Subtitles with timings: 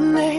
[0.00, 0.29] suddenly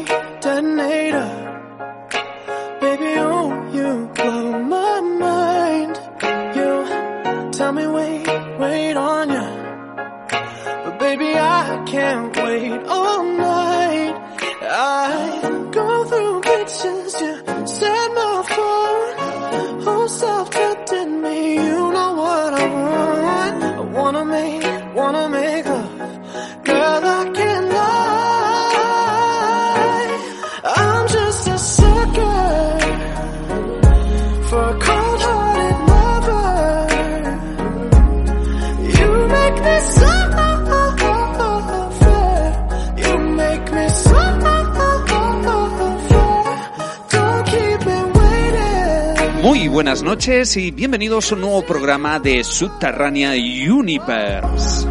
[50.32, 54.88] noches y bienvenidos a un nuevo programa de Subterránea Universe.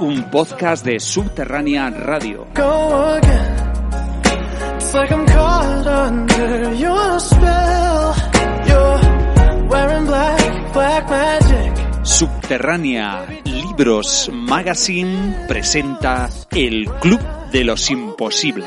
[0.00, 2.48] Un podcast de Subterránea Radio.
[12.02, 13.37] Subterránea
[13.78, 17.20] Libros Magazine presenta El Club
[17.52, 18.66] de los Imposibles.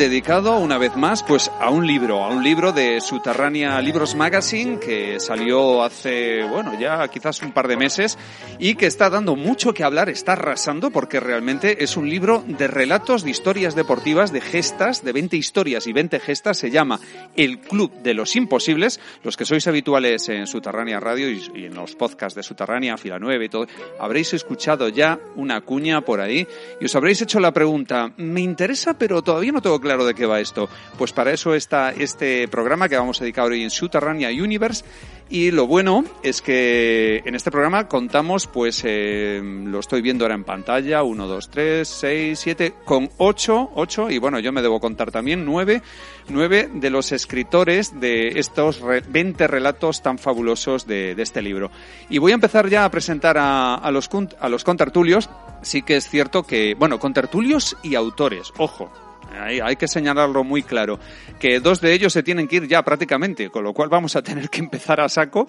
[0.00, 4.78] Dedicado una vez más pues a un libro, a un libro de Subterránea Libros Magazine
[4.78, 8.16] que salió hace, bueno, ya quizás un par de meses
[8.58, 12.66] y que está dando mucho que hablar, está arrasando porque realmente es un libro de
[12.66, 16.98] relatos de historias deportivas, de gestas, de 20 historias y 20 gestas, se llama
[17.36, 21.74] El Club de los Imposibles, los que sois habituales en Subterránea Radio y, y en
[21.74, 23.66] los podcasts de Subterránea, Fila 9 y todo,
[23.98, 26.46] habréis escuchado ya una cuña por ahí
[26.80, 30.26] y os habréis hecho la pregunta, me interesa pero todavía no tengo claro de qué
[30.26, 30.68] va esto.
[30.96, 34.84] Pues para eso está este programa que vamos a dedicar hoy en Subterránea Universe
[35.28, 40.34] y lo bueno es que en este programa contamos, pues eh, lo estoy viendo ahora
[40.34, 44.80] en pantalla, 1, 2, 3, 6, 7, con 8, 8, y bueno, yo me debo
[44.80, 45.82] contar también 9,
[46.30, 51.70] 9 de los escritores de estos re- 20 relatos tan fabulosos de, este libro.
[52.08, 55.30] Y voy a empezar ya a presentar a, los, a los contertulios.
[55.62, 58.90] Sí que es cierto que, bueno, contertulios y autores, ojo,
[59.32, 60.98] hay, que señalarlo muy claro,
[61.38, 64.22] que dos de ellos se tienen que ir ya prácticamente, con lo cual vamos a
[64.22, 65.46] tener que empezar a saco.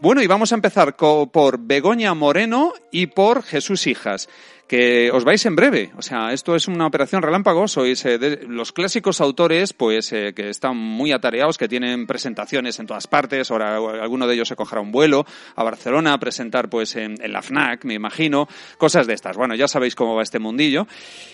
[0.00, 4.28] Bueno, y vamos a empezar por Begoña Moreno y por Jesús Hijas,
[4.68, 5.90] que os vais en breve.
[5.96, 7.66] O sea, esto es una operación relámpago.
[7.66, 12.78] Sois eh, de- los clásicos autores, pues, eh, que están muy atareados, que tienen presentaciones
[12.78, 13.50] en todas partes.
[13.50, 15.24] Ahora alguno de ellos se cogerá un vuelo
[15.56, 18.46] a Barcelona a presentar, pues, en, la FNAC, me imagino.
[18.76, 19.36] Cosas de estas.
[19.38, 20.86] Bueno, ya sabéis cómo va este mundillo.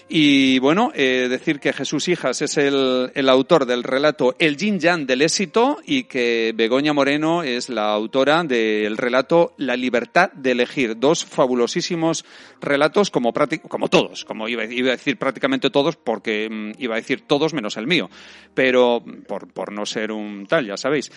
[0.08, 4.78] Y bueno, eh, decir que Jesús Hijas es el, el autor del relato El Yin
[4.78, 10.52] Yang del éxito y que Begoña Moreno es la autora del relato La libertad de
[10.52, 10.98] elegir.
[11.00, 12.24] Dos fabulosísimos
[12.60, 17.22] relatos como, como todos, como iba, a decir prácticamente todos porque mm, iba a decir
[17.26, 18.10] todos menos el mío,
[18.54, 21.10] pero por, por no ser un tal, ya sabéis.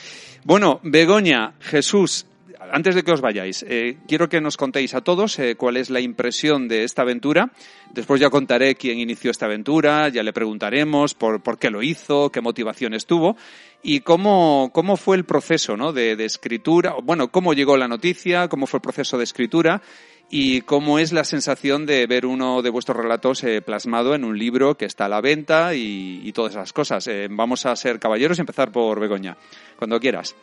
[0.43, 2.25] Bueno, Begoña, Jesús,
[2.71, 5.89] antes de que os vayáis, eh, quiero que nos contéis a todos eh, cuál es
[5.89, 7.51] la impresión de esta aventura.
[7.93, 12.31] Después ya contaré quién inició esta aventura, ya le preguntaremos por, por qué lo hizo,
[12.31, 13.37] qué motivaciones tuvo
[13.83, 15.93] y cómo, cómo fue el proceso ¿no?
[15.93, 19.81] de escritura, bueno, cómo llegó la noticia, cómo fue el proceso de escritura
[20.29, 24.37] y cómo es la sensación de ver uno de vuestros relatos eh, plasmado en un
[24.37, 27.07] libro que está a la venta y, todas esas cosas.
[27.07, 29.37] Eh, vamos a ser caballeros y empezar por Begoña,
[29.77, 30.35] cuando quieras.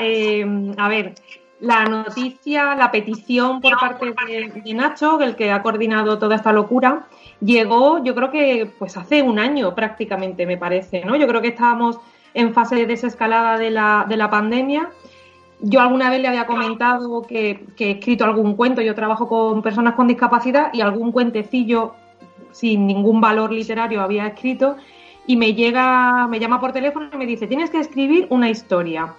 [0.00, 0.44] Eh,
[0.76, 1.14] a ver,
[1.60, 7.06] la noticia, la petición por parte de, Nacho, el que ha coordinado toda esta locura,
[7.40, 11.16] llegó yo creo que pues hace un año prácticamente, me parece, ¿no?
[11.16, 11.98] Yo creo que estábamos
[12.34, 14.90] en fase de desescalada de la, de la pandemia
[15.60, 19.94] yo alguna vez le había comentado que, he escrito algún cuento, yo trabajo con personas
[19.94, 21.94] con discapacidad y algún cuentecillo
[22.52, 24.76] sin ningún valor literario había escrito
[25.26, 29.14] y me llega, me llama por teléfono y me dice, tienes que escribir una historia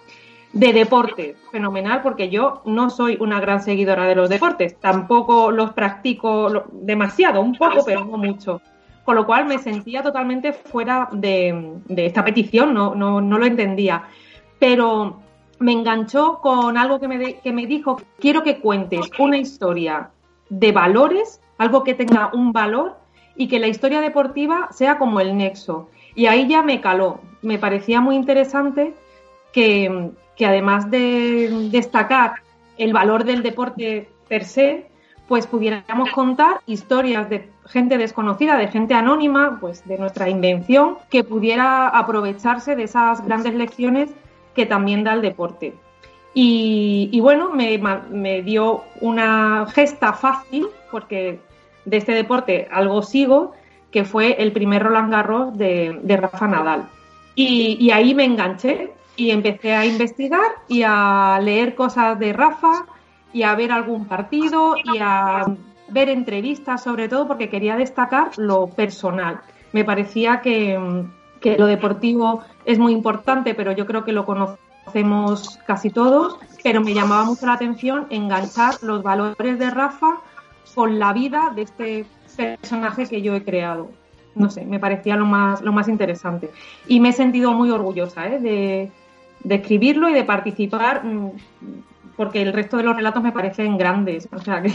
[0.53, 1.35] de deporte.
[1.51, 7.41] Fenomenal, porque yo no soy una gran seguidora de los deportes, tampoco los practico demasiado,
[7.41, 8.61] un poco, pero no mucho.
[9.03, 14.03] Con lo cual me sentía totalmente fuera de, esta petición, no, no, no lo entendía.
[14.57, 15.19] Pero
[15.59, 20.11] me enganchó con algo que me, que me dijo, quiero que cuentes una historia
[20.49, 22.97] de valores, algo que tenga un valor
[23.35, 25.89] y que la historia deportiva sea como el nexo.
[26.15, 27.19] Y ahí ya me caló.
[27.41, 28.93] Me parecía muy interesante
[29.53, 32.35] que, que además de destacar
[32.77, 34.87] el valor del deporte per se,
[35.27, 41.23] pues pudiéramos contar historias de gente desconocida, de gente anónima, pues de nuestra invención, que
[41.23, 44.09] pudiera aprovecharse de esas grandes lecciones
[44.59, 45.73] que también da el deporte.
[46.33, 51.39] Y, bueno, me, dio una gesta fácil, porque
[51.85, 53.53] de este deporte algo sigo,
[53.89, 56.89] que fue el primer Roland Garros de, Rafa Nadal.
[57.35, 62.85] Y, ahí me enganché y empecé a investigar y a leer cosas de Rafa
[63.31, 65.45] y a ver algún partido y a
[65.87, 69.39] ver entrevistas sobre todo porque quería destacar lo personal.
[69.71, 70.77] Me parecía que,
[71.39, 76.81] que lo deportivo es muy importante, pero yo creo que lo conocemos casi todos, pero
[76.81, 80.17] me llamaba mucho la atención enganchar los valores de Rafa
[80.75, 82.05] con la vida de este
[82.35, 83.89] personaje que yo he creado.
[84.35, 86.51] No sé, me parecía lo más, lo más interesante.
[86.87, 88.39] Y me he sentido muy orgullosa ¿eh?
[88.39, 88.91] de,
[89.43, 91.31] de escribirlo y de participar, mm,
[92.15, 94.29] porque el resto de los relatos me parecen grandes.
[94.31, 94.71] O sea, que,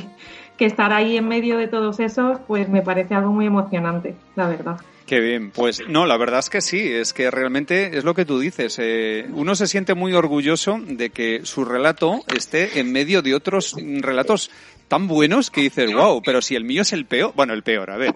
[0.56, 4.48] que estar ahí en medio de todos esos, pues me parece algo muy emocionante, la
[4.48, 4.76] verdad.
[5.06, 8.24] Qué bien, pues no, la verdad es que sí, es que realmente es lo que
[8.24, 8.78] tú dices.
[8.80, 13.76] Eh, uno se siente muy orgulloso de que su relato esté en medio de otros
[14.00, 14.50] relatos
[14.88, 17.90] tan buenos que dices, wow, pero si el mío es el peor, bueno, el peor,
[17.90, 18.14] a ver,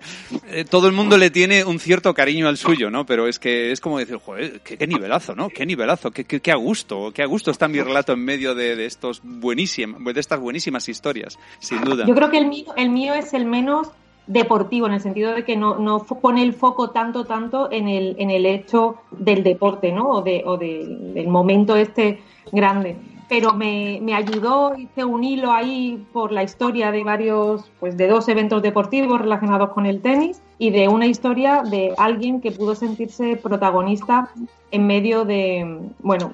[0.48, 3.04] eh, todo el mundo le tiene un cierto cariño al suyo, ¿no?
[3.04, 5.48] Pero es que es como decir, joder, qué, nivelazo, ¿no?
[5.50, 8.76] Qué nivelazo, qué, qué, a gusto, qué a gusto está mi relato en medio de,
[8.76, 12.06] de estos buenísimos, de estas buenísimas historias, sin duda.
[12.06, 13.88] Yo creo que el mío, el mío es el menos
[14.28, 18.14] deportivo, en el sentido de que no, no pone el foco tanto, tanto en el,
[18.18, 20.08] en el hecho del deporte, ¿no?
[20.08, 22.20] O, de, o del momento este
[22.52, 22.96] grande.
[23.28, 28.08] Pero me, me, ayudó, hice un hilo ahí por la historia de varios, pues de
[28.08, 32.74] dos eventos deportivos relacionados con el tenis y de una historia de alguien que pudo
[32.74, 34.30] sentirse protagonista
[34.70, 36.32] en medio de, bueno,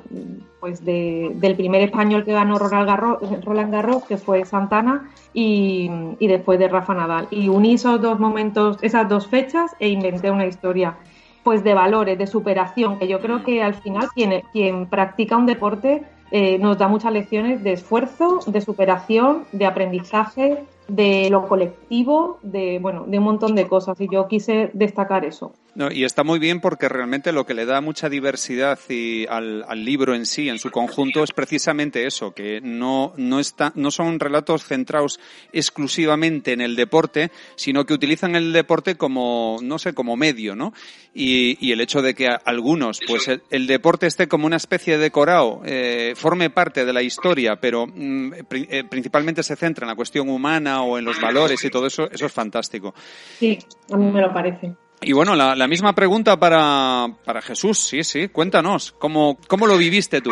[0.61, 6.26] pues de, del primer español que ganó Roland Garros, Roland que fue Santana, y, y,
[6.26, 7.26] después de Rafa Nadal.
[7.31, 10.96] Y uní esos dos momentos, esas dos fechas e inventé una historia
[11.43, 16.02] pues de valores, de superación, que yo creo que al final quien practica un deporte
[16.31, 22.78] eh, nos da muchas lecciones de esfuerzo, de superación, de aprendizaje, de lo colectivo, de
[22.81, 24.00] bueno, de un montón de cosas.
[24.00, 25.55] Y yo quise destacar eso.
[25.74, 29.64] No, y está muy bien porque realmente lo que le da mucha diversidad y al,
[29.84, 34.20] libro en sí, en su conjunto, es precisamente eso, que no, no, está, no son
[34.20, 35.19] relatos centrados
[35.53, 40.72] exclusivamente en el deporte, sino que utilizan el deporte como, no sé, como medio, ¿no?
[41.12, 45.03] Y, y el hecho de que algunos, pues el, deporte esté como una especie de
[45.05, 49.96] decorado, eh, forme parte de la historia, pero mm, eh, principalmente se centra en la
[49.96, 52.94] cuestión humana o en los valores y todo eso, eso es fantástico.
[53.38, 53.58] Sí,
[53.90, 54.74] a mí me lo parece.
[55.00, 59.76] Y bueno, la, la misma pregunta para, para, Jesús, sí, sí, cuéntanos, ¿cómo, cómo lo
[59.76, 60.31] viviste tú?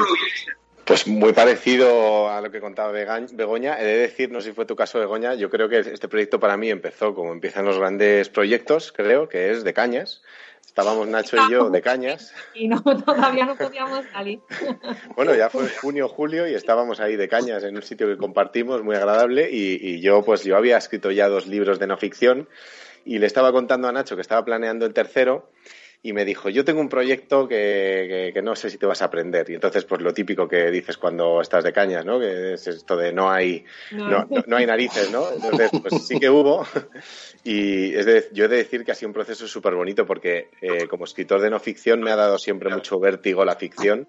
[0.84, 3.80] Pues muy parecido a lo que contaba Begoña.
[3.80, 6.40] He de decir, no sé si fue tu caso, Begoña, yo creo que este proyecto
[6.40, 10.22] para mí empezó como empiezan los grandes proyectos, creo, que es de cañas.
[10.73, 12.33] Estábamos Nacho y yo de cañas.
[12.55, 14.41] Y no, todavía no podíamos salir.
[15.17, 18.83] Bueno, ya fue junio, julio y estábamos ahí de cañas en un sitio que compartimos,
[18.83, 19.50] muy agradable.
[19.52, 22.49] Y, y yo, pues yo había escrito ya dos libros de no ficción
[23.05, 25.50] y le estaba contando a Nacho que estaba planeando el tercero
[26.04, 29.04] y me dijo, yo tengo un proyecto que, que, no sé si te vas a
[29.04, 29.49] aprender.
[29.49, 32.18] Y entonces, pues lo típico que dices cuando estás de cañas, ¿no?
[32.18, 35.32] Que es esto de no hay, no, no, hay narices, ¿no?
[35.32, 36.66] Entonces, pues sí que hubo.
[37.44, 40.50] Y es de, yo he de decir que ha sido un proceso súper bonito porque
[40.61, 44.06] eh, como escritor de no ficción me ha dado siempre mucho vértigo la ficción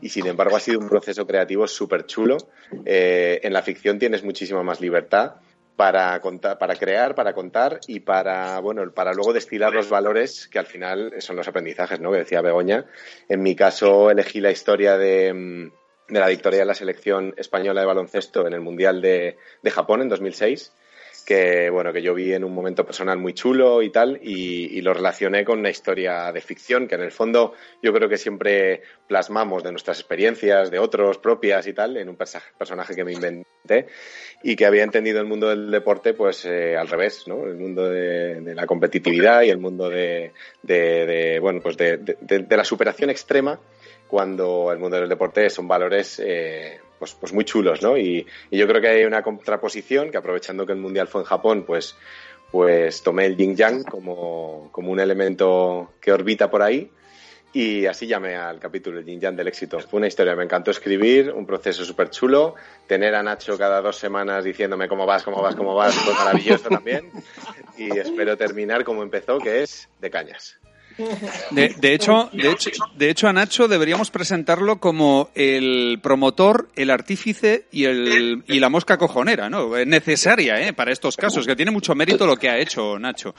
[0.00, 2.36] y sin embargo ha sido un proceso creativo súper chulo.
[2.84, 5.40] Eh, en la ficción tienes muchísima más libertad
[5.78, 10.58] para contar, para crear, para contar y para, bueno, para luego destilar los valores que
[10.58, 12.10] al final son los aprendizajes, ¿no?
[12.10, 12.86] Que decía Begoña.
[13.28, 17.86] En mi caso elegí la historia de, mm, la victoria de la selección española de
[17.86, 20.72] baloncesto en el Mundial de, de Japón en 2006
[21.28, 24.94] que bueno que yo vi en un momento personal muy chulo y tal y, lo
[24.94, 29.62] relacioné con una historia de ficción que en el fondo yo creo que siempre plasmamos
[29.62, 33.88] de nuestras experiencias de otros propias y tal en un personaje que me inventé
[34.42, 37.90] y que había entendido el mundo del deporte pues eh, al revés no el mundo
[37.90, 40.32] de, la competitividad y el mundo de,
[41.42, 43.60] bueno pues de, la superación extrema
[44.06, 47.96] cuando el mundo del deporte son valores eh, pues, pues muy chulos, ¿no?
[47.96, 51.64] Y, yo creo que hay una contraposición que aprovechando que el Mundial fue en Japón,
[51.66, 51.96] pues,
[52.50, 56.90] pues tomé el yin yang como, como un elemento que orbita por ahí
[57.52, 59.80] y así llamé al capítulo el yin yang del éxito.
[59.80, 62.54] Fue una historia, me encantó escribir, un proceso súper chulo,
[62.86, 66.68] tener a Nacho cada dos semanas diciéndome cómo vas, cómo vas, cómo vas, fue maravilloso
[66.68, 67.10] también
[67.76, 70.58] y espero terminar como empezó, que es de cañas.
[71.50, 77.66] De, hecho, de, hecho, de hecho, a Nacho deberíamos presentarlo como el promotor, el artífice
[77.70, 79.76] y, el, y la mosca cojonera, ¿no?
[79.84, 80.72] Necesaria, ¿eh?
[80.72, 83.34] Para estos casos, que tiene mucho mérito lo que ha hecho Nacho.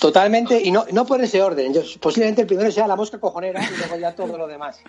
[0.00, 1.72] Totalmente, y no, no por ese orden.
[2.00, 4.80] posiblemente el primero sea la mosca cojonera y luego ya todo lo demás.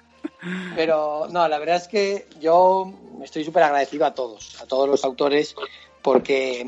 [0.76, 5.04] Pero no, la verdad es que yo estoy súper agradecido a todos, a todos los
[5.04, 5.56] autores
[6.02, 6.66] porque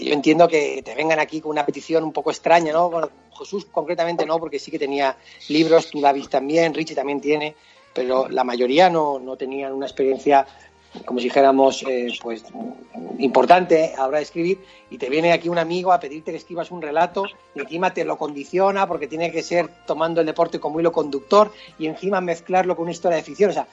[0.00, 3.10] yo entiendo que te vengan aquí con una petición un poco extraña, ¿no?
[3.38, 5.16] Jesús concretamente no, porque sí que tenía
[5.48, 7.54] libros, tú David también, Richie también tiene,
[7.94, 10.46] pero la mayoría no, no tenían una experiencia
[11.04, 12.44] como si dijéramos, eh, pues
[13.18, 14.58] importante a hora de escribir,
[14.90, 18.04] y te viene aquí un amigo a pedirte que escribas un relato, y encima te
[18.04, 22.74] lo condiciona porque tiene que ser tomando el deporte como hilo conductor, y encima mezclarlo
[22.74, 23.50] con una historia de ficción.
[23.50, 23.66] O sea,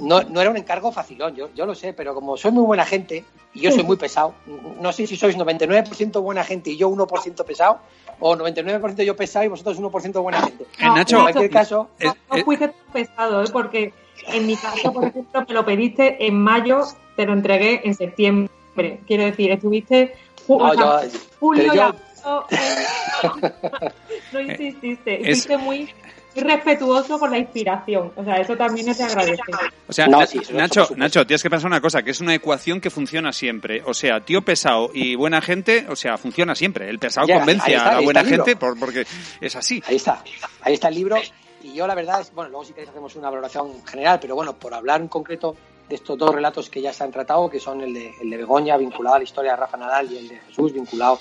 [0.00, 2.86] no, no era un encargo facilón, yo, yo lo sé, pero como soy muy buena
[2.86, 4.34] gente, y yo soy muy pesado,
[4.80, 7.80] no sé si sois 99% buena gente y yo 1% pesado,
[8.20, 10.66] o 99% yo pesado y vosotros 1% buena gente.
[10.78, 11.90] Nacho, en cualquier caso...
[12.00, 13.48] No, no fuiste pesado, ¿eh?
[13.52, 13.92] porque
[14.28, 16.82] en mi caso, por ejemplo, me lo pediste en mayo,
[17.16, 19.00] te lo entregué en septiembre.
[19.06, 20.14] Quiero decir, estuviste
[20.46, 22.46] julio y agosto.
[24.32, 25.88] no insististe, estuviste muy
[26.34, 28.12] respetuoso con la inspiración.
[28.16, 29.44] O sea, eso también es de agradecer.
[29.88, 33.32] O sea, Nacho, Nacho, tienes que pensar una cosa, que es una ecuación que funciona
[33.32, 33.82] siempre.
[33.86, 36.88] O sea, tío pesado y buena gente, o sea, funciona siempre.
[36.88, 39.06] El pesado convence a la buena gente porque
[39.40, 39.82] es así.
[39.86, 40.22] Ahí está,
[40.62, 41.16] ahí está el libro
[41.62, 44.54] y yo la verdad es, bueno, luego si queréis hacemos una valoración general, pero bueno,
[44.54, 45.56] por hablar en concreto
[45.88, 48.36] de estos dos relatos que ya se han tratado, que son el de, el de
[48.36, 51.18] Begoña vinculado a la historia de Rafa Nadal y el de Jesús vinculado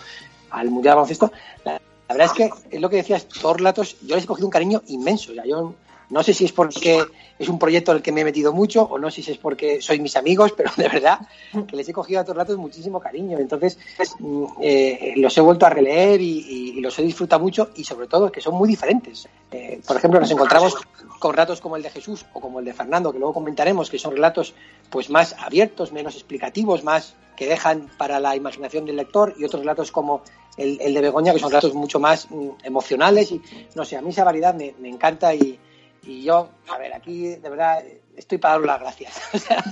[0.51, 1.31] al Mundial de Baloncesto,
[1.65, 1.81] la,
[2.15, 4.81] verdad es que es lo que decías, dos relatos, yo les he cogido un cariño
[4.87, 5.33] inmenso.
[5.33, 5.75] Ya yo
[6.09, 7.03] no sé si es porque
[7.37, 9.81] es un proyecto el que me he metido mucho o no sé si es porque
[9.81, 11.19] soy mis amigos, pero de verdad
[11.67, 13.37] que les he cogido a estos relatos muchísimo cariño.
[13.37, 13.77] Entonces
[14.19, 18.31] mm, eh, los he vuelto a releer y, los he disfrutado mucho y sobre todo
[18.31, 19.27] que son muy diferentes.
[19.51, 20.75] Eh, por ejemplo, nos encontramos
[21.19, 23.99] con relatos como el de Jesús o como el de Fernando, que luego comentaremos, que
[23.99, 24.53] son relatos
[24.89, 29.61] pues más abiertos, menos explicativos, más que dejan para la imaginación del lector y otros
[29.61, 30.21] relatos como
[30.55, 33.41] el, de Begoña, que son relatos mucho más mm, emocionales y
[33.75, 35.59] no sé, a mí esa variedad me, me encanta y,
[36.03, 37.83] y yo, a ver, aquí de verdad
[38.15, 39.21] estoy para daros las gracias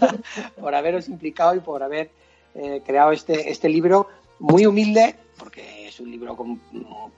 [0.60, 2.12] por haberos implicado y por haber
[2.55, 4.07] eh, creado este, este libro
[4.39, 6.62] muy humilde, porque es un libro con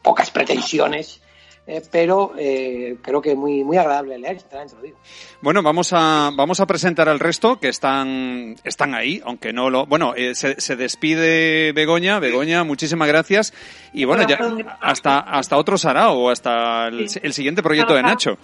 [0.02, 1.22] pocas pretensiones
[1.70, 4.98] eh, pero eh, creo que muy muy agradable leer, sinceramente lo digo.
[5.40, 9.86] Bueno, vamos a vamos a presentar al resto que están están ahí, aunque no lo
[9.86, 13.54] bueno eh, se, se, despide Begoña, Begoña, muchísimas gracias
[13.94, 14.40] y bueno ya
[14.82, 18.40] hasta hasta otro sarao o hasta el, siguiente proyecto de Nacho.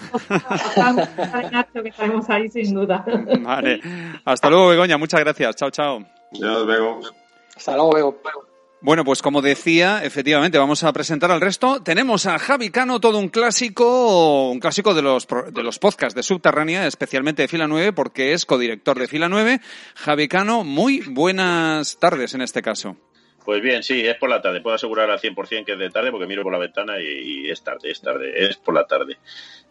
[0.78, 3.04] Nacho que estaremos ahí sin duda.
[3.40, 3.82] Vale,
[4.24, 6.06] hasta luego Begoña, muchas gracias, chao chao.
[6.40, 7.00] luego.
[7.56, 7.92] Hasta luego,
[8.24, 8.55] Bego.
[8.82, 11.82] Bueno, pues como decía, efectivamente, vamos a presentar al resto.
[11.82, 16.22] Tenemos a Javi Cano, todo un clásico, un clásico de los, de los podcasts de
[16.22, 19.60] Subterránea, especialmente de Fila 9, porque es codirector de Fila 9.
[19.96, 22.96] Javi Cano, muy buenas tardes en este caso.
[23.46, 24.62] Pues bien, sí, es por la tarde.
[24.62, 27.64] Puedo asegurar al 100% que es de tarde porque miro por la ventana y, es
[27.64, 29.18] tarde, es tarde, es por la tarde.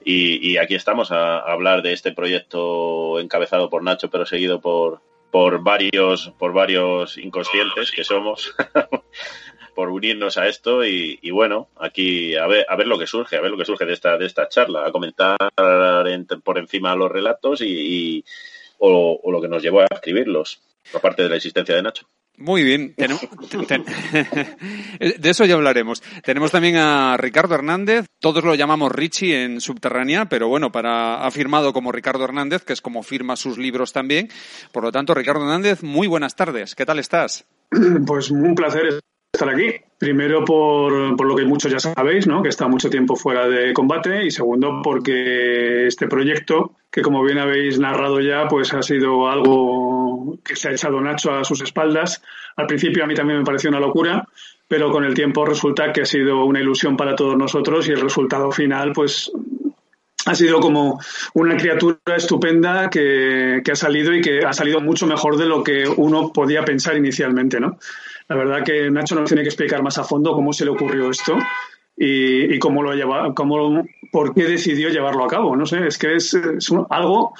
[0.04, 5.00] Y, aquí estamos a hablar de este proyecto encabezado por Nacho, pero seguido por,
[5.34, 8.54] por varios, por varios inconscientes que somos,
[9.74, 13.40] por unirnos a esto y, bueno, aquí a ver, a ver lo que surge, a
[13.40, 15.36] ver lo que surge de esta, de esta charla, a comentar
[16.44, 18.24] por encima los relatos y,
[18.78, 20.62] o, lo que nos llevó a escribirlos,
[20.94, 22.06] aparte de la existencia de Nacho.
[22.36, 22.94] Muy bien.
[22.96, 26.02] de eso ya hablaremos.
[26.24, 28.06] Tenemos también a Ricardo Hernández.
[28.18, 32.72] Todos lo llamamos Richie en Subterránea, pero bueno, para, ha firmado como Ricardo Hernández, que
[32.72, 34.28] es como firma sus libros también.
[34.72, 36.74] Por lo tanto, Ricardo Hernández, muy buenas tardes.
[36.74, 37.46] ¿Qué tal estás?
[38.06, 39.00] Pues un placer
[39.34, 39.74] estar aquí.
[39.98, 42.42] Primero por, por, lo que muchos ya sabéis, ¿no?
[42.42, 47.38] que está mucho tiempo fuera de combate y segundo porque este proyecto, que como bien
[47.38, 52.22] habéis narrado ya, pues ha sido algo que se ha echado Nacho a sus espaldas.
[52.56, 54.26] Al principio a mí también me pareció una locura,
[54.68, 58.00] pero con el tiempo resulta que ha sido una ilusión para todos nosotros y el
[58.00, 59.30] resultado final pues
[60.26, 61.00] ha sido como
[61.34, 65.62] una criatura estupenda que, que, ha salido y que ha salido mucho mejor de lo
[65.62, 67.78] que uno podía pensar inicialmente, ¿no?
[68.28, 71.10] La verdad que Nacho nos tiene que explicar más a fondo cómo se le ocurrió
[71.10, 71.36] esto
[71.96, 75.56] y, cómo lo lleva, cómo, por qué decidió llevarlo a cabo.
[75.56, 76.36] No sé, es que es,
[76.90, 77.34] algo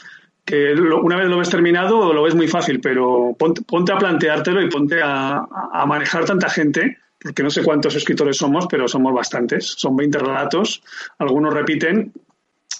[0.44, 4.60] que una vez lo ves terminado lo ves muy fácil, pero ponte, ponte a planteártelo
[4.60, 9.14] y ponte a, a manejar tanta gente porque no sé cuántos escritores somos, pero somos
[9.14, 9.64] bastantes.
[9.78, 10.82] Son 20 relatos,
[11.18, 12.12] algunos repiten,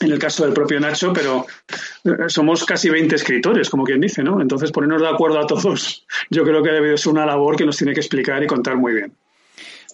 [0.01, 1.47] en el caso del propio Nacho, pero
[2.05, 4.41] eh, somos casi 20 escritores, como quien dice, ¿no?
[4.41, 7.77] Entonces, ponernos de acuerdo a todos, yo creo que debe ser una labor que nos
[7.77, 9.13] tiene que explicar y contar muy bien.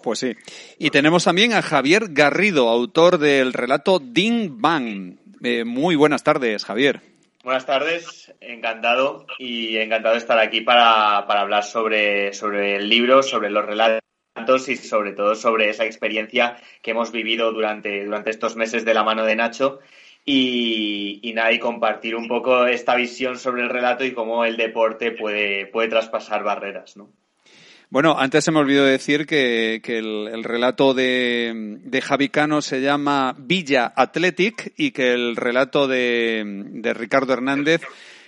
[0.03, 0.35] Pues sí.
[0.79, 5.19] Y tenemos también a Javier Garrido, autor del relato Ding Bang.
[5.43, 7.03] Eh, muy buenas tardes, Javier.
[7.43, 13.23] Buenas tardes, encantado y encantado de estar aquí para, para hablar sobre, sobre el libro,
[13.23, 14.01] sobre los relatos
[14.69, 19.05] y sobre todo sobre esa experiencia que hemos vivido durante, durante estos meses de la
[19.05, 19.81] mano de Nacho
[20.25, 25.67] y, y, compartir un poco esta visión sobre el relato y cómo el deporte puede,
[25.67, 27.11] puede traspasar barreras, ¿no?
[27.89, 32.63] Bueno, antes se me olvidó decir que, que el, el, relato de, de Javi Cano
[32.63, 37.83] se llama Villa Athletic y que el relato de, de Ricardo Hernández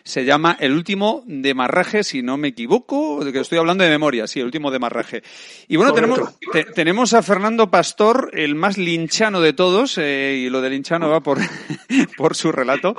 [0.05, 3.91] se llama El último de Marraje, si no me equivoco, de que estoy hablando de
[3.91, 5.23] memoria, sí, el último de Marraje.
[5.69, 6.21] Y bueno, tenemos,
[6.53, 11.09] te, tenemos a Fernando Pastor, el más linchano de todos, eh, y lo de linchano
[11.09, 11.39] va por,
[12.17, 12.95] por su relato.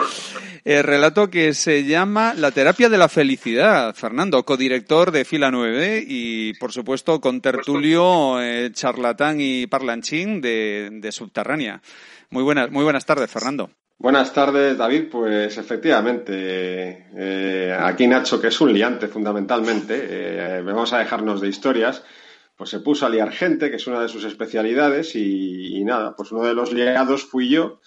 [0.63, 3.93] El relato que se llama La terapia de la felicidad.
[3.93, 10.89] Fernando, codirector de Fila 9 y, por supuesto, con tertulio, eh, charlatán y parlanchín de,
[10.89, 11.81] de Subterránea.
[12.29, 13.71] Muy buenas, muy buenas tardes, Fernando.
[14.03, 15.05] Buenas tardes, David.
[15.09, 21.47] Pues efectivamente, eh, aquí Nacho, que es un liante fundamentalmente, eh, vamos a dejarnos de
[21.47, 22.03] historias,
[22.57, 26.17] pues se puso a liar gente, que es una de sus especialidades, y, y nada,
[26.17, 27.79] pues uno de los liados fui yo.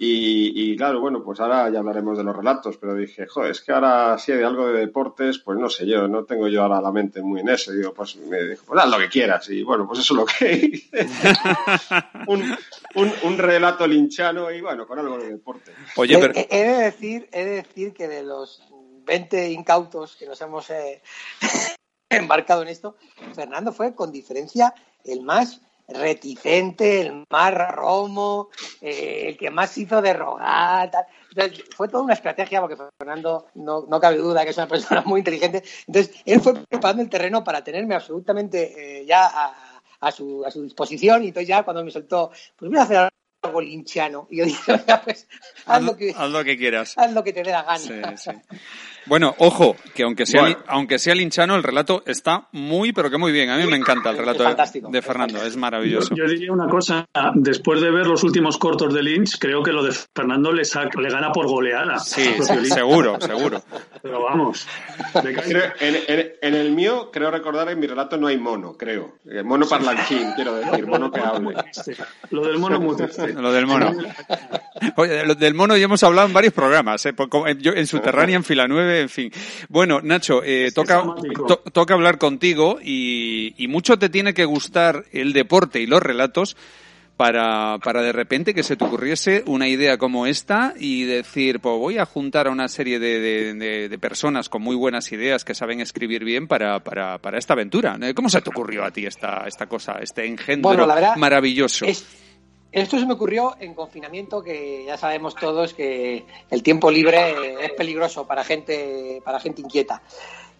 [0.00, 3.60] Y, y, claro, bueno, pues ahora ya hablaremos de los relatos, pero dije, joder, es
[3.60, 6.80] que ahora si hay algo de deportes, pues no sé yo, no tengo yo ahora
[6.80, 7.72] la mente muy en eso.
[7.72, 9.50] Y digo, pues me dijo, pues haz lo que quieras.
[9.50, 11.08] Y bueno, pues eso es lo que hice.
[12.28, 12.56] un,
[12.94, 15.72] un, un, relato linchano y bueno, con algo de deporte.
[15.96, 16.32] Oye, pero...
[16.32, 18.62] he, he, de decir, he de decir que de los
[19.04, 21.02] 20 incautos que nos hemos eh,
[22.08, 22.96] embarcado en esto,
[23.34, 30.02] Fernando fue con diferencia el más reticente, el más romo, eh, el que más hizo
[30.02, 30.90] de rogar.
[30.90, 31.06] Tal.
[31.30, 35.02] Entonces, fue toda una estrategia, porque Fernando no, no, cabe duda que es una persona
[35.02, 35.62] muy inteligente.
[35.86, 40.50] Entonces, él fue preparando el terreno para tenerme absolutamente eh, ya a, a, su, a
[40.50, 41.24] su disposición.
[41.24, 43.08] Y entonces, ya cuando me soltó, pues voy a hacer
[43.42, 44.26] algo linchano.
[44.30, 44.72] Y yo dije,
[45.04, 45.26] pues
[45.66, 46.94] haz, lo que, haz lo que quieras.
[46.96, 47.78] Haz lo que te dé la gana.
[47.78, 48.30] Sí, sí.
[49.08, 50.58] Bueno, ojo, que aunque sea, bueno.
[50.66, 53.48] aunque sea linchano, el relato está muy, pero que muy bien.
[53.50, 56.14] A mí me encanta el relato de, de, Fernando, es maravilloso.
[56.14, 59.72] Yo, yo, diría una cosa, después de ver los últimos cortos de Lynch, creo que
[59.72, 61.98] lo de Fernando le, saca, le gana por goleada.
[61.98, 63.62] Sí, sí seguro, seguro.
[64.02, 64.66] Pero vamos.
[65.12, 69.14] Creo, en, en, en, el mío, creo recordar, en mi relato no hay mono, creo.
[69.24, 71.54] El mono parlanchín, quiero decir, mono que hable.
[72.30, 73.32] Lo del mono muy triste.
[73.32, 73.92] Lo del mono.
[74.96, 77.14] Oye, lo del mono ya hemos hablado en varios programas, ¿eh?
[77.58, 79.32] Yo, en Subterránea, en Fila 9, en fin.
[79.68, 81.02] Bueno, Nacho, eh, toca,
[81.46, 86.02] to, toca hablar contigo y, y, mucho te tiene que gustar el deporte y los
[86.02, 86.56] relatos
[87.18, 91.76] para, para de repente que se te ocurriese una idea como esta y decir, pues
[91.76, 95.44] voy a juntar a una serie de, de, de, de personas con muy buenas ideas
[95.44, 97.98] que saben escribir bien para, para, para, esta aventura.
[98.14, 101.86] ¿Cómo se te ocurrió a ti esta, esta cosa, este engendro bueno, la verdad, maravilloso?
[101.86, 102.06] Es...
[102.70, 107.72] Esto se me ocurrió en confinamiento, que ya sabemos todos que el tiempo libre es
[107.72, 110.02] peligroso para gente, para gente inquieta.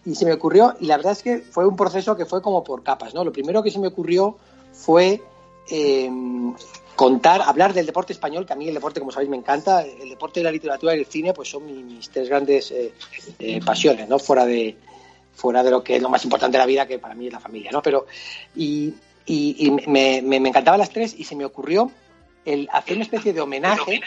[0.05, 2.63] Y se me ocurrió, y la verdad es que fue un proceso que fue como
[2.63, 3.23] por capas, ¿no?
[3.23, 4.37] Lo primero que se me ocurrió
[4.71, 5.21] fue
[5.69, 6.09] eh,
[6.95, 9.83] contar, hablar del deporte español, que a mí el deporte, como sabéis, me encanta.
[9.83, 12.91] El deporte, la literatura y el cine, pues son mis, mis tres grandes eh,
[13.37, 14.17] eh, pasiones, ¿no?
[14.17, 14.75] Fuera de,
[15.33, 17.33] fuera de lo que es lo más importante de la vida, que para mí es
[17.33, 17.81] la familia, ¿no?
[17.81, 18.05] Pero,
[18.55, 18.93] y,
[19.29, 21.91] y, y me, me, me, encantaban las tres y se me ocurrió
[22.45, 24.01] el hacer una especie de homenaje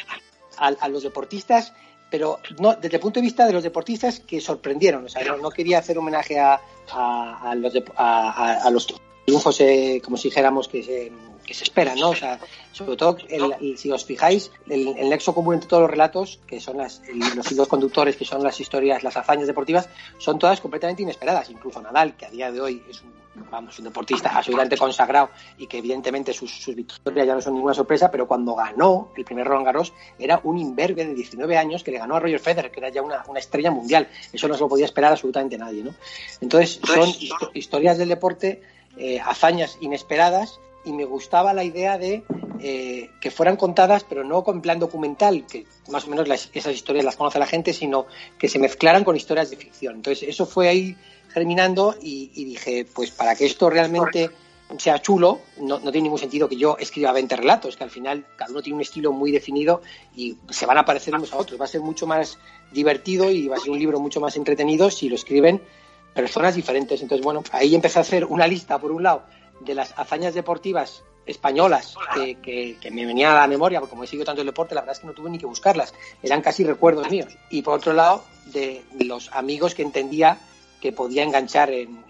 [0.58, 1.72] a, a los deportistas,
[2.10, 5.04] pero no desde el punto de vista de los deportistas que sorprendieron.
[5.04, 10.02] O sea, no, no quería hacer homenaje a, a, a los, a, los triunfos, eh,
[10.04, 11.12] como si dijéramos, que se,
[11.46, 12.10] que se esperan, ¿no?
[12.10, 12.40] O sea,
[12.72, 16.40] sobre todo, el, el, si os fijáis, el, el, nexo común entre todos los relatos,
[16.48, 17.00] que son las,
[17.36, 21.48] los hilos conductores, que son las historias, las hazañas deportivas, son todas completamente inesperadas.
[21.48, 25.66] Incluso Nadal, que a día de hoy es un vamos, un deportista absolutamente consagrado y
[25.66, 29.46] que evidentemente sus, sus, victorias ya no son ninguna sorpresa, pero cuando ganó el primer
[29.46, 32.80] Roland Garros era un imberbe de 19 años que le ganó a Roger Federer, que
[32.80, 34.08] era ya una, una estrella mundial.
[34.32, 35.94] Eso no se lo podía esperar absolutamente nadie, ¿no?
[36.40, 37.08] Entonces, son
[37.54, 38.62] historias del deporte,
[38.96, 42.24] eh, hazañas inesperadas y me gustaba la idea de
[42.60, 46.74] eh, que fueran contadas, pero no con plan documental, que más o menos las, esas
[46.74, 48.06] historias las conoce la gente, sino
[48.38, 49.96] que se mezclaran con historias de ficción.
[49.96, 50.96] Entonces, eso fue ahí
[51.32, 54.30] germinando y, dije, pues para que esto realmente
[54.78, 58.26] sea chulo, no, no, tiene ningún sentido que yo escriba 20 relatos, que al final
[58.36, 59.82] cada uno tiene un estilo muy definido
[60.16, 61.60] y se van a parecer unos a otros.
[61.60, 62.38] Va a ser mucho más
[62.70, 65.60] divertido y va a ser un libro mucho más entretenido si lo escriben
[66.14, 67.02] personas diferentes.
[67.02, 69.24] Entonces, bueno, ahí empecé a hacer una lista, por un lado,
[69.60, 74.04] de las hazañas deportivas españolas que, que, que, me venía a la memoria, porque como
[74.04, 76.42] he seguido tanto el deporte, la verdad es que no tuve ni que buscarlas, eran
[76.42, 77.36] casi recuerdos míos.
[77.50, 80.38] Y por otro lado, de los amigos que entendía
[80.82, 82.02] que podía enganchar en,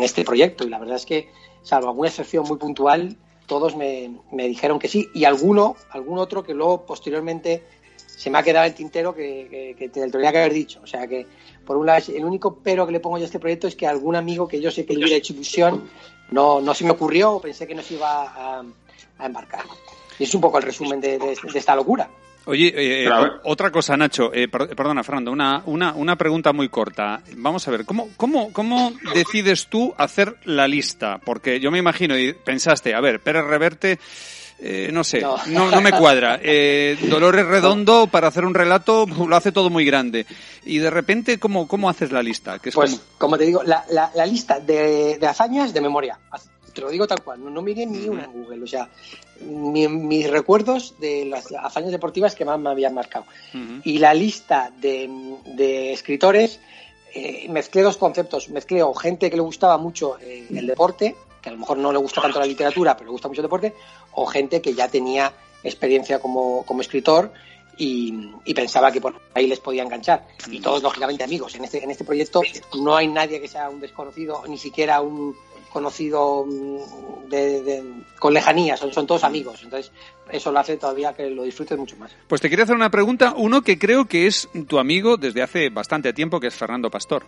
[0.00, 0.64] este proyecto.
[0.64, 1.28] Y la verdad es que,
[1.62, 5.08] salvo alguna excepción muy puntual, todos me, dijeron que sí.
[5.12, 7.64] Y alguno, algún otro que luego posteriormente
[7.96, 10.80] se me ha quedado el tintero que, te tendría que haber dicho.
[10.84, 11.26] O sea que,
[11.66, 13.88] por un lado, el único pero que le pongo yo a este proyecto es que
[13.88, 15.90] algún amigo que yo sé que le hubiera hecho ilusión
[16.30, 18.64] no, no se me ocurrió o pensé que no se iba a,
[19.18, 19.64] embarcar.
[20.16, 22.08] Y es un poco el resumen de, de esta locura.
[22.46, 23.08] Oye, eh,
[23.44, 27.22] otra cosa, Nacho, eh, perdona, Fernando, una, una, una pregunta muy corta.
[27.36, 31.18] Vamos a ver, ¿cómo, cómo, ¿cómo decides tú hacer la lista?
[31.18, 33.98] Porque yo me imagino, y pensaste, a ver, Pérez Reverte,
[34.62, 35.36] eh, no sé, no.
[35.46, 36.38] no, no me cuadra.
[36.52, 40.26] Eh, Dolores Redondo, para hacer un relato, lo hace todo muy grande.
[40.64, 42.58] Y de repente, ¿cómo, cómo haces la lista?
[42.58, 43.02] Que es pues, como...
[43.18, 43.38] como...
[43.38, 46.18] te digo, la, la, la lista de, de, hazañas de memoria.
[46.72, 48.62] Te lo digo tal cual, no, no miré ni una en Google.
[48.62, 48.88] O sea,
[49.40, 53.26] mi, mis recuerdos de las hazañas deportivas que más me habían marcado.
[53.54, 53.80] Uh -huh.
[53.84, 55.08] Y la lista de,
[55.56, 56.60] de escritores,
[57.14, 58.48] eh, mezclé dos conceptos.
[58.50, 61.92] Mezclé o gente que le gustaba mucho eh, el deporte, que a lo mejor no
[61.92, 63.74] le gusta tanto la literatura, pero le gusta mucho el deporte,
[64.12, 67.32] o gente que ya tenía experiencia como, como escritor
[67.76, 70.26] y, y, pensaba que por ahí les podía enganchar.
[70.50, 71.54] Y todos, lógicamente, amigos.
[71.54, 72.42] En este, en este proyecto
[72.78, 75.34] no hay nadie que sea un desconocido, ni siquiera un
[75.72, 77.84] conocido mm, de, de,
[78.18, 79.60] con lejanía, son, son todos amigos.
[79.62, 79.92] Entonces,
[80.30, 82.14] eso lo hace todavía que lo disfrutes mucho más.
[82.28, 85.70] Pues te quería hacer una pregunta, uno que creo que es tu amigo desde hace
[85.70, 87.24] bastante tiempo, que es Fernando Pastor.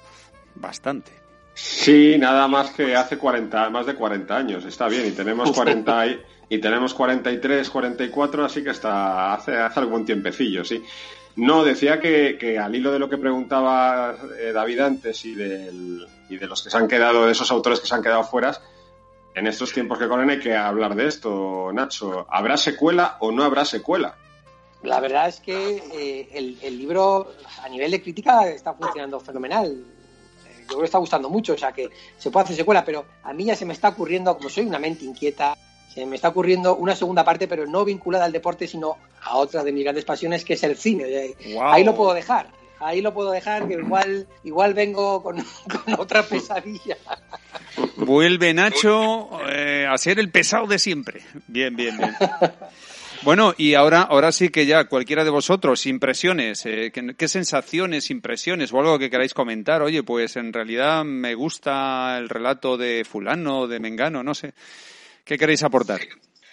[0.54, 1.12] Bastante.
[1.54, 6.06] Sí, nada más que hace 40, más de 40 años, está bien, y tenemos 40
[6.06, 10.82] y, y tenemos 43, 44, así que está hace, hace algún tiempecillo, sí.
[11.36, 16.06] No, decía que, que, al hilo de lo que preguntaba eh, David antes y, del,
[16.32, 18.58] y, de los que se han quedado, de esos autores que se han quedado fuera,
[19.34, 22.26] en estos tiempos que corren hay que hablar de esto, Nacho.
[22.28, 24.16] ¿Habrá secuela o no habrá secuela?
[24.82, 29.84] La verdad es que eh, el, el, libro a nivel de crítica está funcionando fenomenal.
[30.62, 33.32] Yo creo que está gustando mucho, o sea que se puede hacer secuela, pero a
[33.32, 35.56] mí ya se me está ocurriendo, como soy una mente inquieta,
[35.92, 39.62] se me está ocurriendo una segunda parte, pero no vinculada al deporte, sino a otra
[39.62, 41.36] de mis grandes pasiones, que es el cine.
[41.54, 41.62] Wow.
[41.64, 42.48] Ahí lo puedo dejar.
[42.82, 45.36] Ahí lo puedo dejar, que igual, igual vengo con,
[45.84, 46.96] con otra pesadilla.
[47.96, 51.22] Vuelve Nacho eh, a ser el pesado de siempre.
[51.46, 52.14] Bien, bien, bien.
[53.22, 58.10] Bueno, y ahora, ahora sí que ya cualquiera de vosotros, impresiones, eh, ¿qué, ¿qué, sensaciones,
[58.10, 59.80] impresiones o algo que queráis comentar?
[59.80, 64.54] Oye, pues en realidad me gusta el relato de fulano, de Mengano, no sé.
[65.24, 66.00] ¿Qué queréis aportar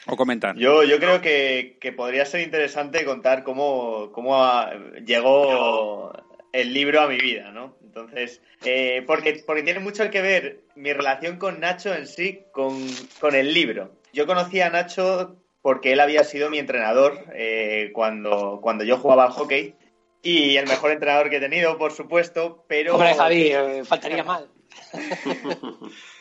[0.10, 0.56] o comentar?
[0.56, 4.74] Yo, yo creo que, que podría ser interesante contar cómo, cómo a,
[5.06, 6.12] llegó
[6.52, 7.76] el libro a mi vida, ¿no?
[7.84, 12.88] Entonces, eh, porque, porque tiene mucho que ver mi relación con Nacho en sí con,
[13.20, 13.92] con el libro.
[14.14, 19.26] Yo conocí a Nacho porque él había sido mi entrenador eh, cuando, cuando yo jugaba
[19.26, 19.76] al hockey
[20.22, 22.96] y el mejor entrenador que he tenido, por supuesto, pero...
[22.96, 24.50] Hombre, Javi, eh, faltaría mal.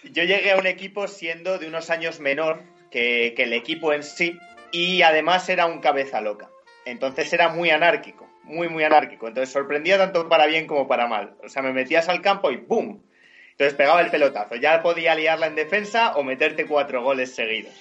[0.05, 4.39] yo llegué a un equipo siendo de unos años menor que, el equipo en sí
[4.73, 6.51] y además era un cabeza loca.
[6.85, 9.29] Entonces era muy anárquico, muy, muy anárquico.
[9.29, 11.37] Entonces sorprendía tanto para bien como para mal.
[11.45, 13.03] O sea, me metías al campo y ¡boom!
[13.53, 14.57] Entonces pegaba el pelotazo.
[14.57, 17.75] Ya podía liarla en defensa o meterte cuatro goles seguidos.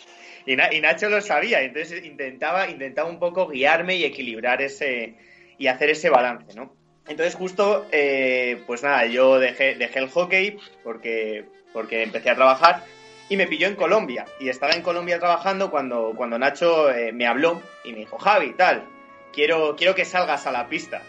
[0.46, 5.16] Y, y, Nacho lo sabía, entonces intentaba, intentaba un poco guiarme y equilibrar ese
[5.58, 6.74] y hacer ese balance, ¿no?
[7.08, 12.84] Entonces justo, eh, pues nada, yo dejé, dejé el hockey porque, porque empecé a trabajar
[13.30, 14.26] y me pilló en Colombia.
[14.40, 18.54] Y estaba en Colombia trabajando cuando, cuando Nacho eh, me habló y me dijo, Javi,
[18.54, 18.86] tal,
[19.34, 21.02] quiero, quiero que salgas a la pista,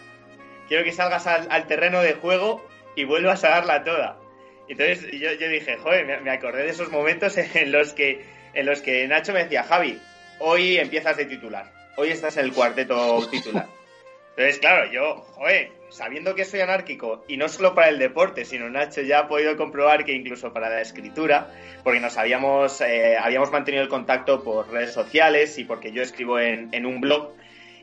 [0.67, 4.19] quiero que salgas al, al terreno de juego y vuelvas a darla toda.
[4.67, 8.65] Entonces yo, yo dije, joder, me, me acordé de esos momentos en los que en
[8.65, 9.99] los que Nacho me decía, Javi,
[10.39, 13.67] hoy empiezas de titular, hoy estás en el cuarteto titular.
[14.31, 18.69] Entonces, claro, yo, joder, sabiendo que soy anárquico, y no solo para el deporte, sino
[18.69, 21.51] Nacho ya ha podido comprobar que incluso para la escritura,
[21.83, 26.39] porque nos habíamos, eh, habíamos mantenido el contacto por redes sociales y porque yo escribo
[26.39, 27.33] en, en un blog,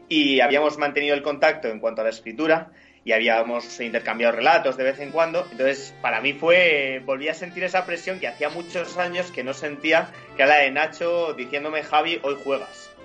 [0.08, 2.70] y habíamos mantenido el contacto en cuanto a la escritura,
[3.06, 5.46] y habíamos intercambiado relatos de vez en cuando.
[5.52, 9.54] Entonces, para mí fue, volví a sentir esa presión que hacía muchos años que no
[9.54, 12.95] sentía, que era la de Nacho diciéndome, Javi, hoy juegas.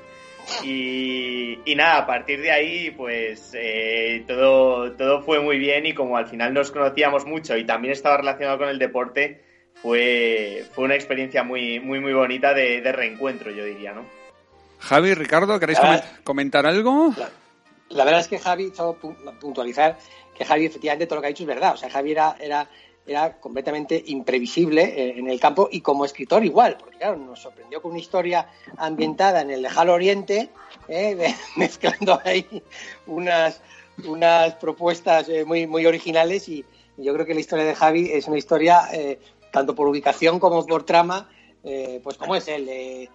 [0.64, 5.94] Y, y nada, a partir de ahí, pues eh, todo, todo fue muy bien y
[5.94, 9.44] como al final nos conocíamos mucho y también estaba relacionado con el deporte,
[9.82, 14.06] fue, fue una experiencia muy, muy, muy bonita de, de reencuentro, yo diría, ¿no?
[14.80, 17.14] Javi, Ricardo, ¿queréis comen- comentar algo?
[17.90, 19.98] La verdad es que Javi, solo pu- puntualizar
[20.38, 21.74] que Javi efectivamente todo lo que ha dicho es verdad.
[21.74, 22.68] O sea, Javi era, era,
[23.06, 27.82] era completamente imprevisible eh, en el campo y como escritor igual, porque claro, nos sorprendió
[27.82, 30.50] con una historia ambientada en el lejano oriente,
[30.88, 32.64] eh, mezclando ahí
[33.08, 33.62] unas,
[34.06, 36.66] unas propuestas eh, muy, muy originales y
[36.98, 38.88] yo creo que la historia de Javi es una historia,
[39.52, 41.30] tanto por ubicación como por trama,
[42.04, 43.10] pues como es él,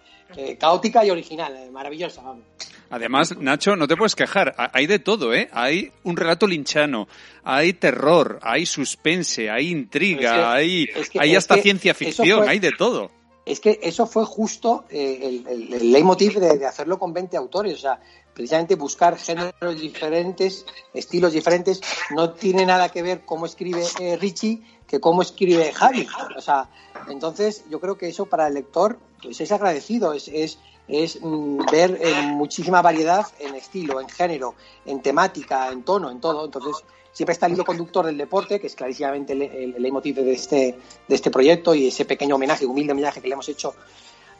[0.59, 2.21] caótica y original, maravillosa.
[2.21, 2.43] vamos.
[2.89, 4.55] Además, Nacho, no te puedes quejar.
[4.57, 5.49] Ha- Hay de todo, ¿eh?
[5.51, 7.07] Hay un relato linchano,
[7.43, 12.49] hay terror, hay suspense, hay intriga, hay, es que- hay hasta que ciencia ficción, fue-
[12.49, 13.11] hay de todo.
[13.45, 17.37] Es que eso fue justo eh, el, el, el leitmotiv de, de hacerlo con 20
[17.37, 17.75] autores.
[17.75, 17.99] O sea,
[18.33, 21.81] precisamente buscar géneros diferentes, estilos diferentes.
[22.15, 26.05] No tiene nada que ver cómo escribe eh, Richie que cómo escribe Javi.
[26.37, 26.69] O sea,
[27.09, 31.59] entonces yo creo que eso para el lector pues es agradecido, es, es, es mm,
[31.71, 36.45] ver eh, muchísima variedad en estilo, en género, en temática, en tono, en todo.
[36.45, 40.15] Entonces siempre está el hilo conductor del deporte, que es clarísimamente el, el, el leitmotiv
[40.15, 43.73] de este, de este proyecto y ese pequeño homenaje, humilde homenaje que le hemos hecho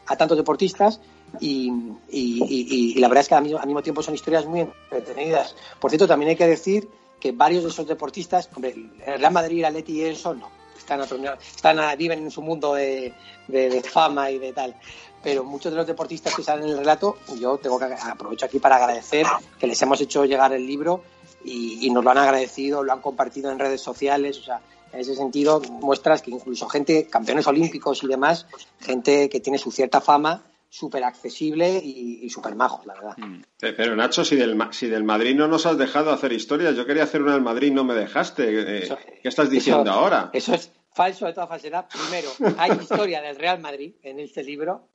[0.06, 1.00] a tantos deportistas
[1.38, 1.70] y,
[2.08, 4.60] y- y- y la verdad es que al mismo, al mismo tiempo son historias muy
[4.90, 5.54] entretenidas.
[5.78, 6.88] Por cierto, también hay que decir
[7.20, 11.00] que varios de esos deportistas, hombre, el Real Madrid, Atleti y eso no, están,
[11.40, 13.12] están viven en su mundo de,
[13.48, 14.76] de- de fama y de tal.
[15.22, 18.58] Pero muchos de los deportistas que salen en el relato, yo tengo que aprovecho aquí
[18.58, 19.26] para agradecer
[19.58, 21.02] que les hemos hecho llegar el libro
[21.44, 24.60] y, y nos lo han agradecido, lo han compartido en redes sociales, o sea,
[24.92, 28.46] en ese sentido muestras que incluso gente, campeones olímpicos y demás,
[28.80, 33.16] gente que tiene su cierta fama, súper accesible y, y súper majos, la verdad.
[33.62, 36.84] Eh, Pero Nacho, si del, si del Madrid no nos has dejado hacer historias, yo
[36.86, 38.44] quería hacer una del Madrid y no me dejaste.
[38.84, 40.30] Eh, ¿Qué estás diciendo Eso- ahora?
[40.32, 41.86] Eso es falso de toda falsedad.
[41.88, 44.88] Primero, hay historia del Real Madrid en este libro.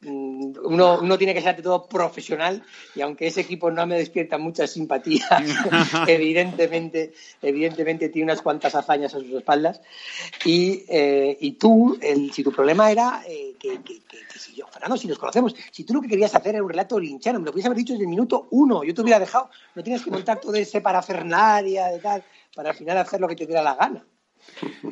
[0.00, 2.62] Mm, Uno, uno tiene que ser ante todo profesional
[2.94, 5.28] y aunque ese equipo no me despierta muchas simpatías,
[6.06, 9.80] evidentemente, evidentemente tiene unas cuantas hazañas a sus espaldas.
[10.44, 14.54] Y, eh, y tú, el, si tu problema era eh, que, que- que- que si
[14.54, 17.40] yo, Fernando, si nos conocemos, si tú lo que querías hacer era un relato linchano,
[17.40, 20.04] me lo podías haber dicho desde el minuto uno, yo te hubiera dejado, no tienes
[20.04, 22.22] que montar todo ese parafernalia de tal,
[22.54, 24.06] para al final hacer lo que te diera la gana.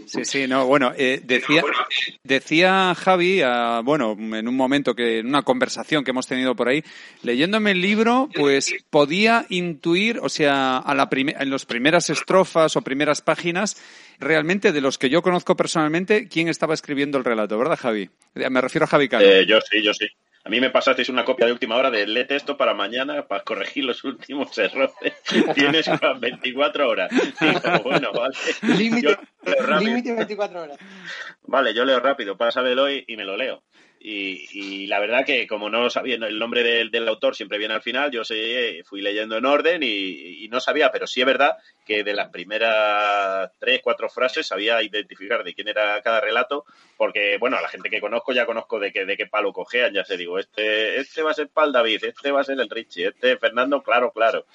[0.07, 1.63] Sí, sí, no, bueno, eh, decía,
[2.23, 6.69] decía Javi, ah, bueno, en un momento que, en una conversación que hemos tenido por
[6.69, 6.85] ahí,
[7.23, 12.83] leyéndome el libro, pues podía intuir, o sea, a la en las primeras estrofas o
[12.83, 13.83] primeras páginas,
[14.21, 18.09] realmente de los que yo conozco personalmente, quién estaba escribiendo el relato, ¿verdad, Javi?
[18.35, 19.25] Me refiero a Javi Cano.
[19.25, 20.07] Eh, yo sí, yo sí.
[20.47, 23.43] A mí me pasasteis una copia de última hora de léete esto para mañana para
[23.43, 24.93] corregir los últimos errores.
[25.55, 27.11] Tienes unas 24 horas.
[27.11, 28.35] Digo, bueno, vale.
[28.79, 29.91] Límite, Yo leo rápido.
[29.91, 30.79] límite 24 horas.
[31.43, 33.65] Vale, yo leo rápido, pásamelo y, y me lo leo.
[34.09, 37.75] Y, y la verdad que como no sabía el nombre del, del autor siempre viene
[37.75, 41.27] al final, yo sé, fui leyendo en orden y, y no sabía, pero sí es
[41.27, 46.67] verdad que de las primeras tres, cuatro frases sabía identificar de quién era cada relato,
[46.97, 49.93] porque bueno, a la gente que conozco ya conozco de qué, de qué palo cojean,
[49.93, 52.71] ya se digo, este, este va a ser Pal David, este va a ser el
[52.71, 54.47] Richie, este Fernando, claro, claro.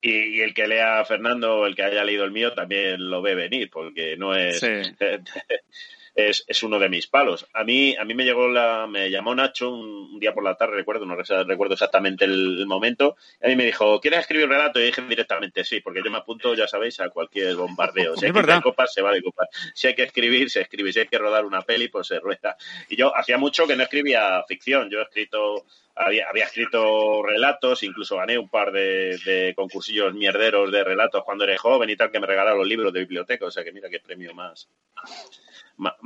[0.00, 3.22] Y, y el que lea a Fernando, el que haya leído el mío, también lo
[3.22, 4.68] ve venir, porque no es, Sí.
[6.14, 7.46] es, es uno de mis palos.
[7.54, 10.54] A mí, a mí me llegó la, me llamó Nacho un, un día por la
[10.56, 14.20] tarde, recuerdo, no re- recuerdo exactamente el, el momento, y a mí me dijo, ¿quieres
[14.20, 14.78] escribir un relato?
[14.80, 18.14] Y dije directamente sí, porque yo me apunto, ya sabéis, a cualquier bombardeo.
[18.22, 19.48] Si hay que copas, se va de copas.
[19.74, 20.92] Si hay que escribir, se escribe.
[20.92, 22.56] Si hay que rodar una peli, pues se rueda.
[22.88, 24.90] Y yo hacía mucho que no escribía ficción.
[24.90, 30.84] Yo he escrito, había, había escrito relatos, incluso gané un par de, concursillos mierderos de
[30.84, 33.46] relatos cuando era joven y tal, que me regalaron los libros de biblioteca.
[33.46, 34.68] O sea que mira qué premio más,
[35.76, 35.96] ma-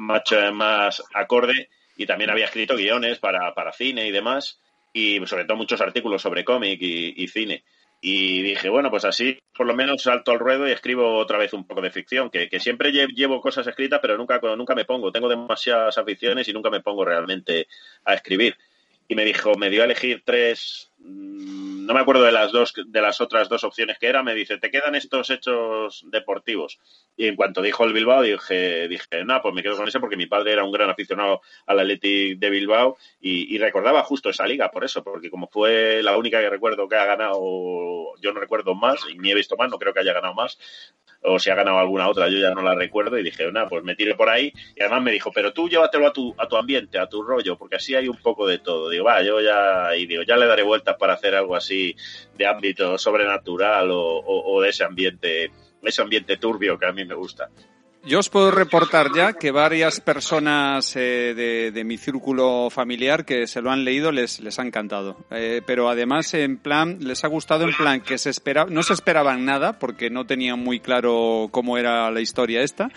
[0.53, 1.69] más, acorde.
[1.97, 4.61] Y también había escrito guiones para, para cine y demás.
[4.93, 7.65] Y sobre todo muchos artículos sobre cómic y, y cine.
[8.01, 11.55] Y dije, bueno, pues así por lo menos salto al ruedo y escribo otra vez
[11.55, 14.85] un poco de ficción, que, que siempre lle- llevo cosas escritas, pero nunca, nunca me
[14.85, 15.11] pongo.
[15.11, 17.67] Tengo demasiadas aficiones y nunca me pongo realmente
[18.05, 18.57] a escribir.
[19.09, 23.01] Y me dijo, me dio a elegir tres no me acuerdo de las dos, de
[23.01, 26.79] las otras dos opciones que era, me dice, te quedan estos hechos deportivos.
[27.17, 30.17] Y en cuanto dijo el Bilbao, dije, dije, no, pues me quedo con ese porque
[30.17, 34.71] mi padre era un gran aficionado al Athletic de Bilbao y, recordaba justo esa liga
[34.71, 37.41] por eso, porque como fue la única que recuerdo que ha ganado,
[38.21, 40.59] yo no recuerdo más, y ni he visto más, no creo que haya ganado más,
[41.23, 43.83] o si ha ganado alguna otra, yo ya no la recuerdo, y dije, nada, pues
[43.83, 46.57] me tiré por ahí, y además me dijo, pero tú llévatelo a tu, a tu
[46.57, 48.91] ambiente, a tu rollo, porque así hay un poco de todo.
[48.91, 51.95] Digo, va, yo ya, y digo, ya le daré vueltas para hacer algo así
[52.37, 55.51] de ámbito sobrenatural o, de ese ambiente,
[55.83, 57.49] ese ambiente turbio que a mí me gusta.
[58.05, 63.61] Yo os puedo reportar ya que varias personas eh, de, mi círculo familiar que se
[63.61, 65.17] lo han leído les, les ha encantado.
[65.33, 68.93] Eh, pero además, en plan, les ha gustado en plan que se espera, no se
[68.93, 72.91] esperaban nada porque no tenían muy claro cómo era la historia esta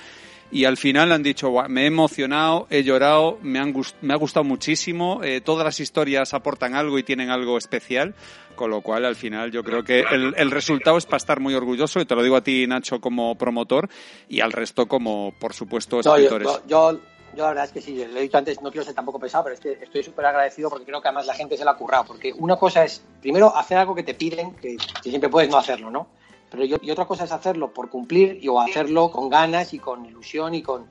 [0.51, 4.43] y al final han dicho, me he emocionado, he llorado, me, han me ha gustado
[4.43, 8.15] muchísimo, eh, todas las historias aportan algo y tienen algo especial,
[8.55, 11.99] con lo cual al final yo creo que el, resultado es para estar muy orgulloso,
[11.99, 13.89] y te lo digo a ti Nacho como promotor
[14.27, 16.47] y al resto como, por supuesto, escritores.
[16.67, 16.99] yo, yo,
[17.35, 19.53] la verdad es que sí, lo he dicho antes, no quiero ser tampoco pesado, pero
[19.53, 22.05] es que estoy súper agradecido porque creo que además la gente se lo ha currado,
[22.05, 25.57] porque una cosa es, primero, hacer algo que te piden, que, que siempre puedes no
[25.57, 26.07] hacerlo, ¿no?
[26.49, 30.05] Pero y otra cosa es hacerlo por cumplir y, o hacerlo con ganas y con
[30.05, 30.85] ilusión y con...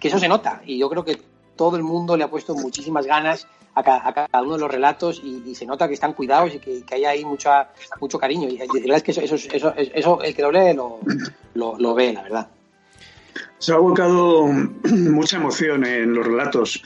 [0.00, 0.62] que eso se nota.
[0.64, 1.20] Y yo creo que
[1.56, 5.54] todo el mundo le ha puesto muchísimas ganas a, cada uno de los relatos y,
[5.54, 7.70] se nota que están cuidados y que, hay ahí mucha,
[8.00, 8.48] mucho cariño.
[8.48, 10.98] Y la verdad es que eso, eso, eso, el que lo lee lo,
[11.54, 12.48] lo, ve, la verdad.
[13.58, 14.46] Se ha volcado
[14.84, 16.82] mucha emoción en los relatos.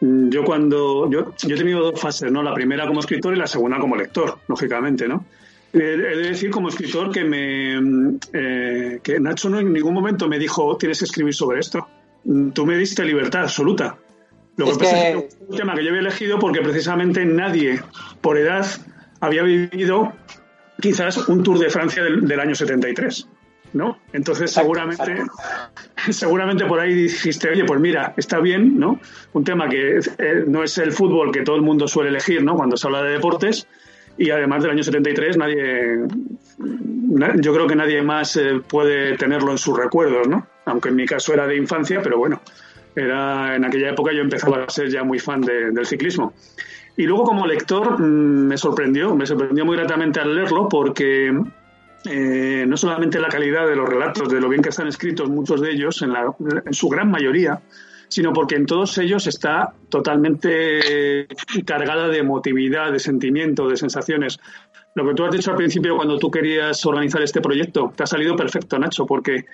[0.00, 2.42] Yo cuando yo, yo he tenido dos fases, ¿no?
[2.42, 5.24] La primera como escritor y la segunda como lector, lógicamente, ¿no?
[5.72, 10.38] He de decir como escritor que me eh, que Nacho no en ningún momento me
[10.38, 11.86] dijo tienes que escribir sobre esto.
[12.52, 13.96] Tú me diste libertad absoluta.
[14.56, 17.80] Lo que pasa es que es un tema que yo había elegido porque precisamente nadie
[18.20, 18.66] por edad
[19.20, 20.12] había vivido
[20.80, 23.28] quizás un Tour de Francia del, año 73.
[23.72, 23.98] ¿no?
[24.12, 25.22] Entonces seguramente,
[26.10, 29.00] seguramente por ahí dijiste, oye, pues mira, está bien, ¿no?
[29.32, 32.56] Un tema que eh, no es el fútbol que todo el mundo suele elegir, ¿no?
[32.56, 33.68] Cuando se habla de deportes,
[34.18, 36.06] y además del año 73 nadie
[37.40, 40.46] yo creo que nadie más eh, puede tenerlo en sus recuerdos, ¿no?
[40.66, 42.40] Aunque en mi caso era de infancia, pero bueno,
[42.94, 46.34] era en aquella época yo empezaba a ser ya muy fan del ciclismo.
[46.96, 51.32] Y luego como lector mm, me sorprendió, me sorprendió muy gratamente al leerlo porque
[52.04, 55.60] eh, no solamente la calidad de los relatos, de lo bien que están escritos muchos
[55.60, 56.12] de ellos, en,
[56.64, 57.60] en su gran mayoría,
[58.10, 61.28] sino porque en todos ellos está totalmente
[61.64, 64.38] cargada de emotividad, de sentimiento, de sensaciones.
[64.96, 68.06] Lo que tú has dicho al principio cuando tú querías organizar este proyecto, te ha
[68.06, 69.46] salido perfecto, Nacho, porque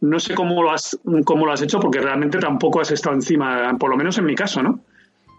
[0.00, 3.76] no sé cómo lo has, cómo lo has hecho, porque realmente tampoco has estado encima,
[3.78, 4.80] por lo menos en mi caso, ¿no?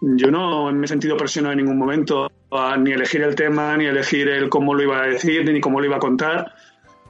[0.02, 3.86] Yo no me he sentido presionado en ningún momento a ni elegir el tema, ni
[3.86, 6.52] elegir el cómo lo iba a decir, ni cómo lo iba a contar.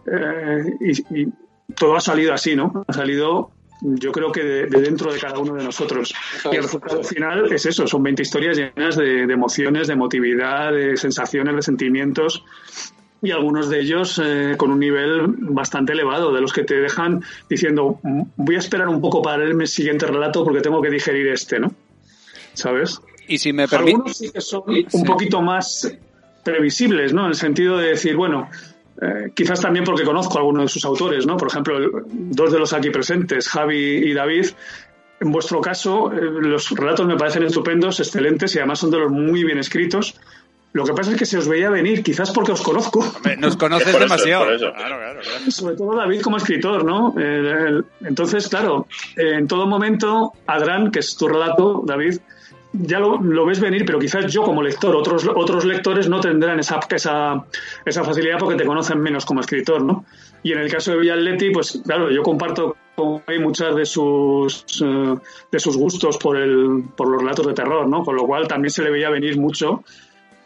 [0.06, 0.74] Eh,
[1.10, 1.26] y,
[1.74, 2.84] todo ha salido así, ¿no?
[2.86, 3.50] Ha salido
[3.84, 6.14] yo creo que de, dentro de cada uno de nosotros.
[6.50, 10.96] y el resultado final es eso, son 20 historias llenas de, emociones, de emotividad, de
[10.96, 12.44] sensaciones, de sentimientos
[13.22, 17.22] y algunos de ellos eh, con un nivel bastante elevado, de los que te dejan
[17.48, 18.00] diciendo,
[18.36, 21.58] voy a esperar un poco para leerme el siguiente relato porque tengo que digerir este,
[21.58, 21.72] ¿no?
[22.54, 23.00] ¿Sabes?
[23.26, 25.90] Y si me Algunos sí que son un poquito más
[26.42, 27.22] previsibles, ¿no?
[27.22, 28.48] En el sentido de decir, bueno,
[29.00, 31.36] eh, quizás también porque conozco a algunos de sus autores, ¿no?
[31.36, 34.46] Por ejemplo, dos de los aquí presentes, Javi y David.
[35.20, 39.10] En vuestro caso, eh, los relatos me parecen estupendos, excelentes y además son de los
[39.10, 40.14] muy bien escritos.
[40.72, 43.04] Lo que pasa es que se os veía venir, quizás porque os conozco.
[43.38, 44.46] nos conoces demasiado.
[45.48, 47.14] Sobre todo David como escritor, ¿no?
[47.16, 52.18] Eh, entonces, claro, en todo momento, Adran, que es tu relato, David,
[52.76, 56.80] ya lo, ves venir, pero quizás yo como lector, otros, otros lectores no tendrán esa,
[56.90, 57.44] esa,
[57.84, 60.04] esa facilidad porque te conocen menos como escritor, ¿no?
[60.42, 65.14] Y en el caso de Villaletti, pues claro, yo comparto con muchas de sus, eh,
[65.50, 68.02] de sus gustos por, el, por los relatos de terror, ¿no?
[68.02, 69.84] Con lo cual también se le veía venir mucho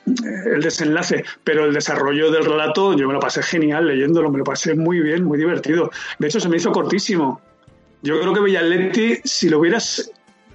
[0.06, 4.38] eh, el desenlace, pero el desarrollo del relato yo me lo pasé genial leyéndolo, me
[4.38, 5.90] lo pasé muy bien, muy divertido.
[6.18, 7.40] De hecho, se me hizo cortísimo.
[8.02, 10.12] Yo creo que Villaletti, si lo hubieras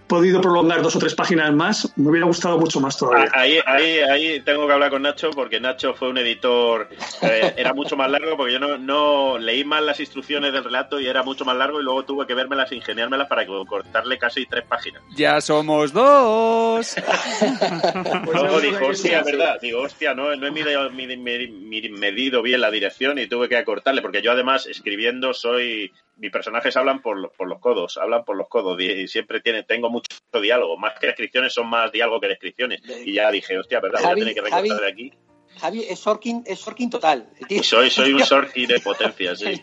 [0.08, 3.30] podido prolongar dos o tres páginas más, me hubiera gustado mucho más todavía.
[3.34, 6.89] Ah, ahí, ahí, ahí tengo que hablar con Nacho porque Nacho fue un editor,
[7.22, 10.99] eh, era mucho más largo porque yo no, no, leí mal las instrucciones del relato
[10.99, 14.45] y era mucho más largo y luego tuve que vermelas e ingeniármelas para cortarle casi
[14.45, 15.01] tres páginas.
[15.16, 16.95] Ya somos dos.
[18.26, 23.18] pues luego dijo, hostia, verdad, digo, hostia, no, no he medido, medido bien la dirección
[23.20, 27.59] y tuve que acortarle porque yo además escribiendo soy mis personajes hablan por, por los
[27.59, 30.07] codos, hablan por los codos y siempre tiene, tengo mucho
[30.41, 32.82] diálogo, más que descripciones son más diálogo que descripciones.
[33.05, 34.01] Y ya dije, hostia, ¿verdad?
[34.01, 35.14] Javi, voy a tener que recortar de aquí.
[35.59, 37.30] Javi es Sorkin, es Sorkin total.
[37.61, 39.61] soy, soy un Sorkin de potencia, sí.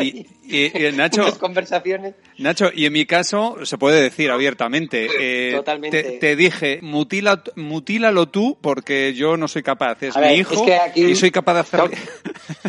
[0.00, 2.14] y, y, Nacho, conversaciones.
[2.38, 6.18] Nacho, y en mi caso, se puede decir abiertamente, eh, Totalmente.
[6.20, 10.02] Te, dije, mutila, mutílalo tú porque yo no soy capaz.
[10.02, 11.90] Es mi hijo y soy capaz de hacerlo.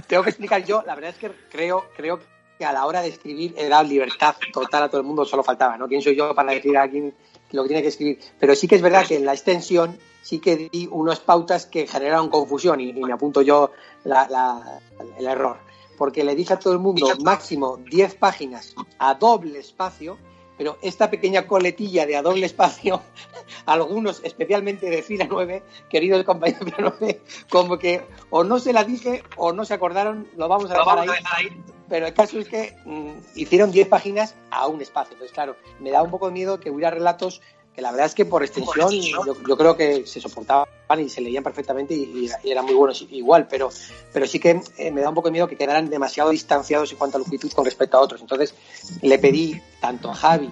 [0.07, 2.20] Tengo, que explicar yo, la verdad es que creo, creo
[2.58, 5.43] que a la hora de escribir he dado libertad total a todo el mundo, solo
[5.43, 5.88] faltaba, ¿no?
[5.88, 7.14] ¿Quién soy yo para decir a quién
[7.51, 8.20] lo que tiene que escribir?
[8.39, 11.86] Pero sí que es verdad que en la extensión sí que di unas pautas que
[11.86, 13.72] generaron confusión y, me apunto yo
[14.03, 15.58] el error.
[15.97, 20.18] Porque le dije a todo el mundo máximo 10 páginas a doble espacio,
[20.58, 23.01] pero esta pequeña coletilla de a doble espacio,
[23.66, 28.74] algunos, especialmente de fila 9, queridos compañeros de fila 9, como que o no se
[28.74, 32.48] la dije o no se acordaron, lo vamos a dejar, ahí, Pero el caso es
[32.48, 35.14] que mm, hicieron 10 páginas a un espacio.
[35.14, 37.42] Entonces, claro, me da un poco de miedo que hubiera relatos
[37.76, 40.66] que la verdad es que por extensión yo, creo que se soportaban
[40.98, 43.70] y se leían perfectamente y, eran muy buenos igual, pero,
[44.14, 46.98] pero sí que eh, me da un poco de miedo que quedaran demasiado distanciados en
[46.98, 48.22] cuanto a longitud con respecto a otros.
[48.22, 48.56] Entonces
[49.02, 50.50] le pedí tanto a Javi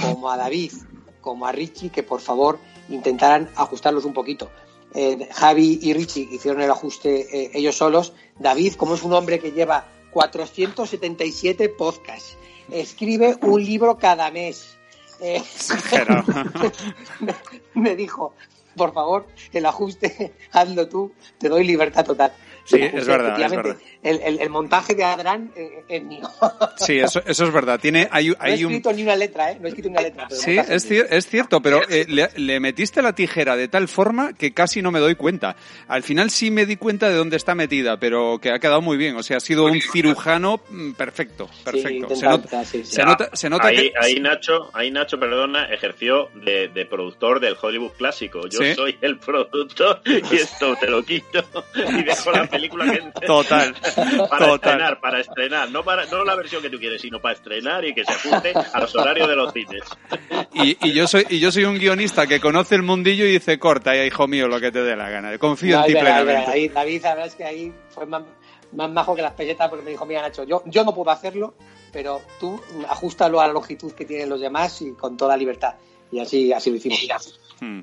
[0.00, 0.72] como a David
[1.24, 2.58] como a Richie que por favor
[2.90, 4.50] intentaran ajustarlos un poquito.
[4.92, 8.12] Eh, Javi y Richie hicieron el ajuste eh, ellos solos.
[8.38, 12.38] David, como es un hombre que lleva 477 podcasts,
[12.70, 14.78] escribe un libro cada mes
[15.20, 15.42] eh,
[17.74, 18.34] me, dijo,
[18.76, 22.32] por favor, el ajuste, hazlo tú, te doy libertad total.
[22.64, 23.76] Sí, es verdad, es verdad.
[24.02, 26.28] El, el, montaje de Adrán eh, es mío.
[26.76, 27.78] Sí, eso, eso es verdad.
[27.80, 29.58] Tiene, hay, no he escrito ni una letra, ¿eh?
[29.60, 30.28] No he escrito ni una letra.
[30.30, 34.82] sí, es, es, cierto, pero eh, le, metiste la tijera de tal forma que casi
[34.82, 35.56] no me doy cuenta.
[35.88, 38.96] Al final sí me di cuenta de dónde está metida, pero que ha quedado muy
[38.96, 39.16] bien.
[39.16, 42.14] O sea, ha sido un cirujano mm, perfecto, perfecto.
[42.14, 42.64] se, nota,
[43.34, 48.46] se, nota, ahí, ahí, Nacho, ahí Nacho, perdona, ejerció de, de productor del Hollywood clásico.
[48.48, 51.44] Yo soy el productor y esto te lo quito
[51.74, 53.00] y dejo la película que...
[53.26, 53.74] Total.
[54.28, 57.84] para estrenar, para estrenar, no para no la versión que tú quieres, sino para estrenar
[57.84, 59.82] y que se ajuste a los horarios de los cines.
[60.56, 63.96] Y, yo soy y yo soy un guionista que conoce el mundillo y dice corta,
[63.96, 65.36] hijo mío, lo que te dé la gana.
[65.36, 66.50] Confío en ti plenamente.
[66.50, 68.22] Ahí, David, la verdad es que ahí fue más,
[68.72, 71.54] más majo que las pelletas porque me dijo, mira Nacho, yo, yo no puedo hacerlo,
[71.92, 75.74] pero tú ajustalo a la longitud que tienen los demás y con toda libertad.
[76.12, 77.40] Y así, así lo hicimos.
[77.60, 77.80] Hmm.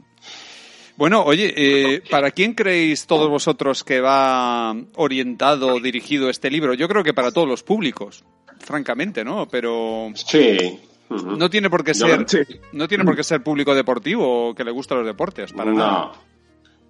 [1.02, 6.76] Bueno, oye, eh, ¿para quién creéis todos vosotros que va orientado, dirigido este libro?
[6.76, 8.24] Yo creo que para todos los públicos,
[8.60, 9.48] francamente, ¿no?
[9.48, 10.80] Pero sí.
[11.10, 12.24] No tiene por qué ser,
[12.74, 16.12] no tiene por qué ser público deportivo o que le gustan los deportes, para no.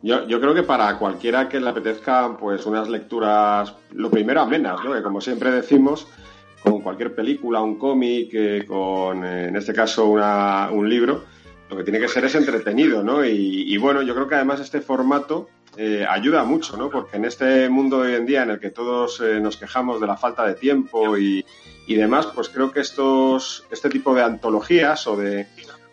[0.01, 4.83] Yo, yo creo que para cualquiera que le apetezca, pues unas lecturas, lo primero amenas,
[4.83, 4.93] ¿no?
[4.93, 6.05] Que como siempre decimos,
[6.61, 11.23] con cualquier película, un cómic, eh, con, en este caso, una, un libro,
[11.71, 13.23] lo que tiene que ser es entretenido, ¿no?
[13.23, 15.47] Y, bueno, yo creo que además este formato
[15.77, 16.89] eh, ayuda mucho, ¿no?
[16.89, 20.01] Porque en este mundo de hoy en día en el que todos eh, nos quejamos
[20.01, 21.45] de la falta de tiempo y,
[21.87, 25.47] demás, pues creo que estos, este tipo de antologías o de,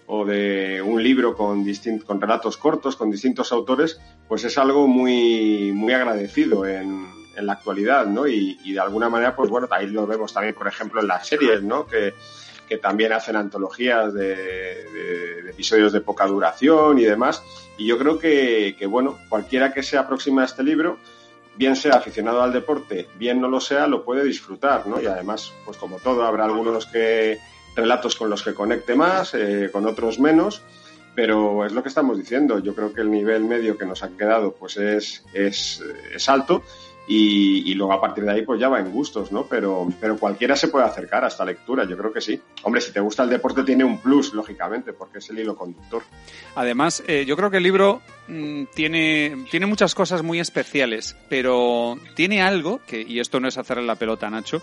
[0.07, 1.65] o de un libro con,
[2.05, 7.07] con relatos cortos, con distintos autores, pues es algo muy, muy agradecido en,
[7.37, 8.27] en la actualidad, ¿no?
[8.27, 11.27] Y, y, de alguna manera, pues bueno, ahí lo vemos también, por ejemplo, en las
[11.27, 11.87] series, ¿no?
[11.87, 12.15] Que,
[12.69, 17.43] que también hacen antologías de, episodios de poca duración y demás.
[17.77, 20.99] Y yo creo que, bueno, cualquiera que se aproxime a este libro,
[21.57, 25.01] bien sea aficionado al deporte, bien no lo sea, lo puede disfrutar, ¿no?
[25.01, 27.39] Y además, pues como todo, habrá algunos que
[27.75, 30.63] relatos con los que conecte más, eh, con otros menos,
[31.15, 32.61] pero es lo que estamos diciendo.
[32.61, 35.83] Yo creo que el nivel medio que nos ha quedado, pues es, es,
[36.15, 36.63] es alto
[37.11, 39.47] y, luego a partir de ahí pues ya va en gustos, ¿no?
[39.47, 42.39] Pero, pero cualquiera se puede acercar a esta lectura, yo creo que sí.
[42.63, 46.03] Hombre, si te gusta el deporte tiene un plus, lógicamente, porque es el hilo conductor.
[46.55, 51.99] Además, eh, yo creo que el libro mm, tiene, tiene muchas cosas muy especiales, pero
[52.15, 54.61] tiene algo, que, y esto no es hacerle la pelota, Nacho,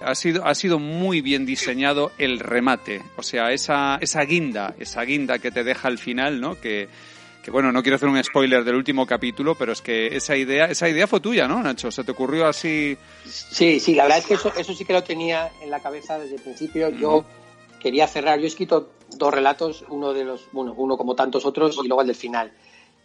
[0.00, 5.02] ha sido, ha sido muy bien diseñado el remate, o sea, esa, esa guinda, esa
[5.02, 6.60] guinda que te deja al final, ¿no?
[6.60, 6.88] Que,
[7.46, 10.64] que bueno, no quiero hacer un spoiler del último capítulo, pero es que esa idea,
[10.64, 11.92] esa idea fue tuya, ¿no, Nacho?
[11.92, 12.98] ¿Se te ocurrió así?
[13.24, 16.18] Sí, sí, la verdad es que eso, eso sí que lo tenía en la cabeza
[16.18, 16.88] desde el principio.
[16.88, 17.24] Yo
[17.78, 21.78] quería cerrar, yo he escrito dos relatos, uno de los, bueno, uno como tantos otros
[21.84, 22.50] y luego el del final.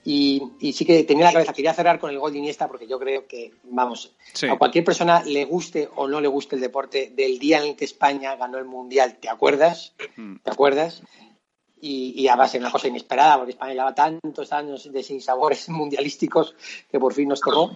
[0.04, 2.88] Y, y, sí que tenía la cabeza, quería cerrar con el gol de Iniesta porque
[2.88, 4.12] yo creo que, vamos,
[4.50, 7.76] a cualquier persona le guste o no le guste el deporte, del día en el
[7.76, 9.94] que España ganó el Mundial, ¿te acuerdas?
[10.42, 11.04] ¿Te acuerdas?
[11.82, 16.56] Y, y además una cosa inesperada, porque España llevaba tantos años de sinsabores mundialísticos
[16.90, 17.72] que por fin nos tocó.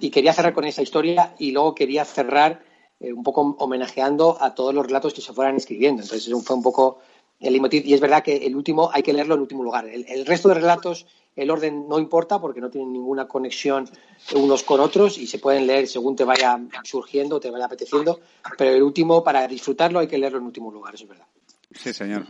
[0.00, 2.62] Y quería cerrar con esa historia y luego quería cerrar
[3.00, 6.02] eh, un poco homenajeando a todos los relatos que se fueran escribiendo.
[6.02, 6.98] Entonces fue un poco
[7.40, 9.86] el leitmotiv, y es verdad que el último hay que leerlo en último lugar.
[9.86, 11.06] El, resto de relatos,
[11.36, 13.88] el orden no importa porque no tienen ninguna conexión
[14.34, 18.18] unos con otros y se pueden leer según te vaya surgiendo, te vaya apeteciendo,
[18.56, 21.26] pero el último, para disfrutarlo, hay que leerlo en último lugar, eso es verdad.
[21.72, 22.26] Sí, señor.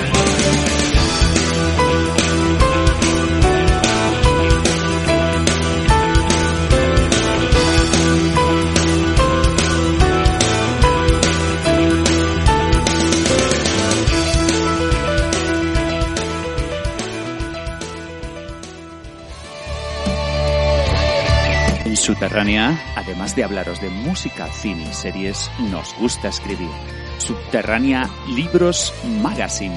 [22.06, 26.70] Subterránea, además de hablaros de música, cine y series, nos gusta escribir.
[27.18, 29.76] Subterránea Libros Magazine.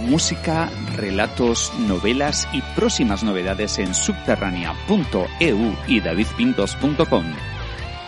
[0.00, 7.26] Música, relatos, novelas y próximas novedades en subterránea.eu y davidpintos.com.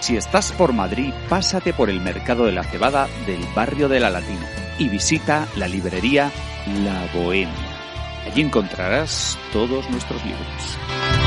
[0.00, 4.08] Si estás por Madrid, pásate por el Mercado de la Cebada del barrio de la
[4.08, 4.48] Latina
[4.78, 6.32] y visita la librería
[6.82, 7.52] La Bohemia.
[8.24, 11.17] Allí encontrarás todos nuestros libros.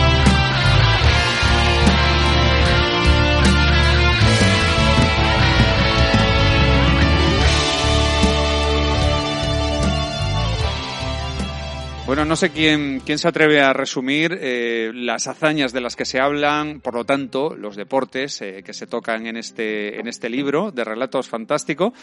[12.11, 16.03] Bueno, no sé quién, quién se atreve a resumir eh, las hazañas de las que
[16.03, 20.29] se hablan, por lo tanto, los deportes eh, que se tocan en este, en este
[20.29, 21.93] libro de relatos fantástico.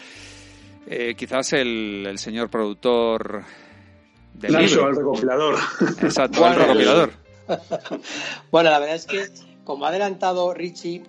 [0.87, 3.43] Eh, quizás el, señor productor
[4.33, 4.89] del libro.
[4.89, 5.59] el recopilador.
[6.01, 7.11] Exacto, el recopilador.
[8.51, 9.27] bueno, la verdad es que,
[9.63, 11.03] como ha adelantado Richie,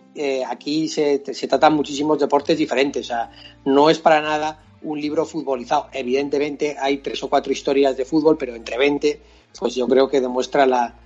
[0.46, 3.06] aquí se, se tratan muchísimos deportes diferentes.
[3.06, 3.30] O sea,
[3.64, 5.88] no es para nada un libro futbolizado.
[5.92, 9.20] Evidentemente hay tres o cuatro historias de fútbol, pero entre 20,
[9.58, 10.96] pues yo creo que demuestra la,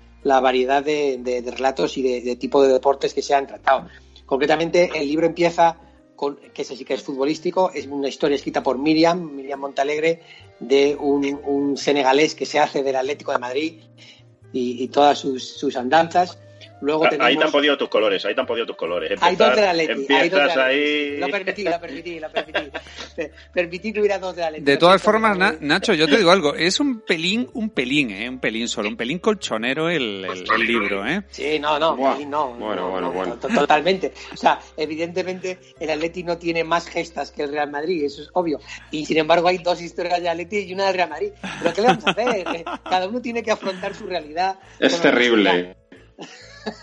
[0.41, 3.89] variedad de, relatos y de, tipo de deportes que se han tratado.
[4.27, 5.77] Concretamente, el libro empieza
[6.17, 10.23] con, que ese sí que es futbolístico, es una historia escrita por Miriam, Miriam Montalegre,
[10.61, 13.81] de un, senegalés que se hace del Atlético de Madrid
[14.53, 16.39] y, todas sus andanzas.
[16.85, 19.19] Luego Ahí te han podido tus colores, ahí te han podido tus colores.
[19.23, 19.93] hay dos de la Leti.
[19.93, 21.17] Empiezas ahí...
[21.17, 22.71] Lo permití, lo permití, lo permití.
[23.55, 24.65] permití que hubiera dos de la Leti.
[24.65, 26.55] De todas formas, Nacho, yo te digo algo.
[26.55, 28.29] Es un pelín, un pelín, ¿eh?
[28.29, 31.23] Un pelín solo, un pelín colchonero el, el, libro, ¿eh?
[31.31, 32.55] Sí, no, no, no.
[32.55, 33.37] Bueno, bueno, bueno.
[33.37, 34.13] Totalmente.
[34.35, 38.29] O sea, evidentemente el Atleti no tiene más gestas que el Real Madrid, eso es
[38.35, 38.61] obvio.
[38.91, 41.31] Y sin embargo hay dos historias de Atleti y una del Real Madrid.
[41.61, 42.65] Pero ¿qué le vamos a hacer?
[42.85, 44.59] Cada uno tiene que afrontar su realidad.
[44.79, 45.77] Es terrible.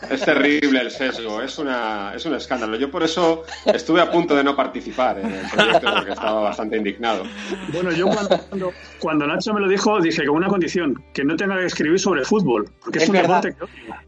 [0.09, 2.77] Es terrible el sesgo, es, una, es un escándalo.
[2.77, 6.77] Yo por eso estuve a punto de no participar en el proyecto porque estaba bastante
[6.77, 7.23] indignado.
[7.71, 11.57] Bueno, yo cuando, cuando Nacho me lo dijo dije con una condición, que no tenga
[11.57, 13.55] que escribir sobre fútbol, porque es, un deporte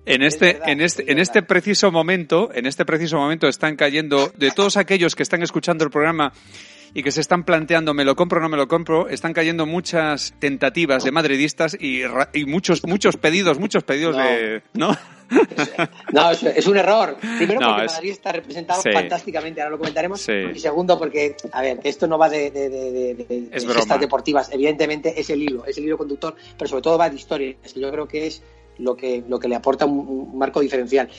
[0.05, 4.51] En este, en este, en este preciso momento, en este preciso momento están cayendo de
[4.51, 6.33] todos aquellos que están escuchando el programa
[6.93, 9.65] y que se están planteando me lo compro o no me lo compro, están cayendo
[9.65, 12.01] muchas tentativas de madridistas y,
[12.33, 14.95] y muchos muchos pedidos, muchos pedidos de, ¿no?
[16.11, 17.17] No, es, un error.
[17.37, 20.27] Primero porque Madrid está representado fantásticamente, ahora lo comentaremos.
[20.29, 24.49] Y segundo porque, a ver, esto no va de, de, de, gestas deportivas.
[24.51, 27.55] Evidentemente es el hilo, es el hilo conductor, pero sobre todo va de historia.
[27.75, 28.41] Yo creo que es
[28.77, 31.09] lo que, lo que le aporta un, marco diferencial.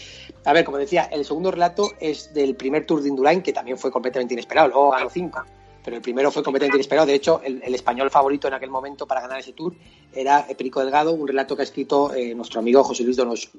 [0.45, 3.79] A ver, como decía, el segundo relato es del primer Tour de Indurain, que también
[3.79, 5.45] fue completamente inesperado, luego ganó cinco
[5.85, 7.07] pero el primero fue completamente inesperado.
[7.07, 9.75] De hecho, el, español favorito en aquel momento para ganar ese tour
[10.15, 13.51] era Perico Delgado, un relato que ha escrito eh, nuestro amigo José Luis Donoso.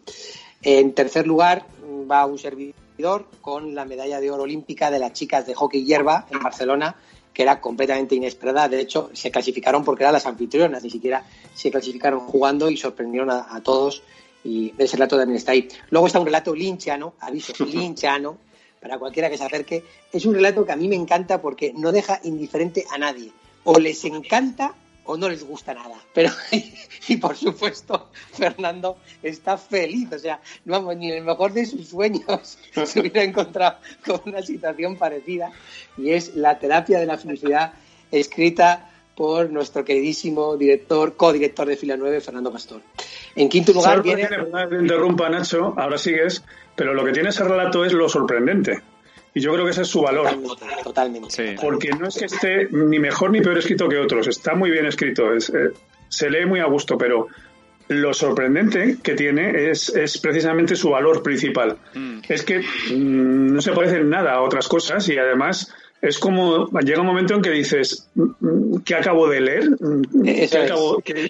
[0.64, 1.66] En tercer lugar
[2.10, 6.26] va un servidor con la medalla de oro olímpica de las chicas de hockey hierba
[6.32, 6.96] en Barcelona,
[7.32, 8.68] que era completamente inesperada.
[8.70, 11.24] De hecho, se clasificaron porque eran las anfitrionas, ni siquiera
[11.54, 14.02] se clasificaron jugando y sorprendieron a, todos.
[14.44, 15.68] Y ese relato también está ahí.
[15.90, 18.38] Luego está un relato linchano, aviso, linchano,
[18.86, 19.84] para cualquiera que se acerque,
[20.14, 23.32] es un relato que a mí me encanta porque no deja indiferente a nadie.
[23.64, 24.76] O les encanta
[25.06, 25.96] o no les gusta nada.
[26.14, 26.30] Pero,
[27.08, 30.12] y, por supuesto, Fernando está feliz.
[30.12, 34.44] O sea, vamos, ni en el mejor de sus sueños se hubiera encontrado con una
[34.44, 35.52] situación parecida.
[35.98, 37.74] Y es la terapia de la felicidad
[38.12, 42.82] escrita por nuestro queridísimo director, codirector de Fila 9, Fernando Pastor.
[43.36, 44.28] En quinto lugar viene...
[44.28, 46.44] Que interrumpa, Nacho, ahora sigues,
[46.76, 48.82] pero lo que tiene ese relato es lo sorprendente.
[49.34, 50.30] Y yo creo que ese es su valor.
[50.84, 51.56] Totalmente.
[51.62, 54.86] Porque no es que esté ni mejor ni peor escrito que otros, está muy bien
[54.86, 55.72] escrito, es, eh,
[56.08, 57.28] se lee muy a gusto, pero
[57.88, 61.78] lo sorprendente que tiene es, es precisamente su valor principal.
[61.94, 62.20] Mm.
[62.28, 65.74] Es que mm, no se parece en nada a otras cosas y además
[66.08, 69.70] es como llega un momento en que dices "Mm, ¿qué acabo de leer?
[70.24, 70.72] ¿Qué Eso es.
[70.72, 71.30] acabo- qué-?"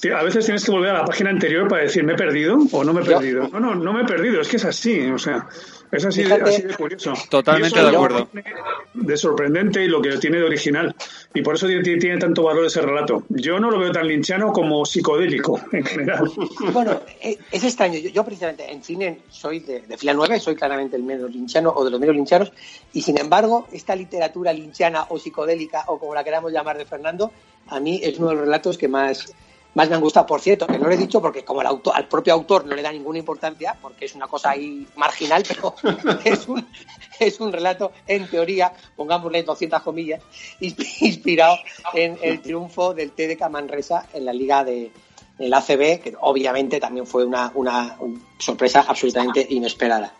[0.00, 2.56] Te- a veces tienes que volver a la página anterior para decir ¿me he perdido
[2.72, 3.48] o no me he perdido?
[3.48, 5.46] No, no, no me he perdido, es que es así, o sea,
[5.92, 7.14] es así, de, así de curioso.
[7.28, 8.26] Totalmente de lo acuerdo.
[8.26, 8.54] tiene
[8.94, 10.94] De sorprendente y lo que tiene de original.
[11.34, 13.24] Y por eso tiene, tiene tanto valor ese relato.
[13.28, 16.30] Yo no lo veo tan linchano como psicodélico en general.
[16.72, 17.98] Bueno, eh, es extraño.
[17.98, 21.70] Yo, yo precisamente en cine soy de, de fila 9, soy claramente el menos linchano
[21.70, 22.52] o de los menos linchanos,
[22.92, 27.32] y sin embargo, esta literatura linchana o psicodélica, o como la queramos llamar de Fernando,
[27.68, 29.34] a mí es uno de los relatos que más,
[29.76, 30.26] más me han gustado.
[30.26, 32.74] Por cierto, que no lo he dicho porque como el autor, al propio autor no
[32.74, 35.74] le da ninguna importancia, porque es una cosa ahí marginal, pero
[36.24, 36.66] es un,
[37.20, 40.22] es un relato, en teoría, pongámosle 200 comillas,
[40.60, 41.58] insp- inspirado
[41.94, 44.90] en el triunfo del TDK Manresa en la Liga de,
[45.38, 47.98] el ACB, que obviamente también fue una, una
[48.38, 50.14] sorpresa absolutamente inesperada.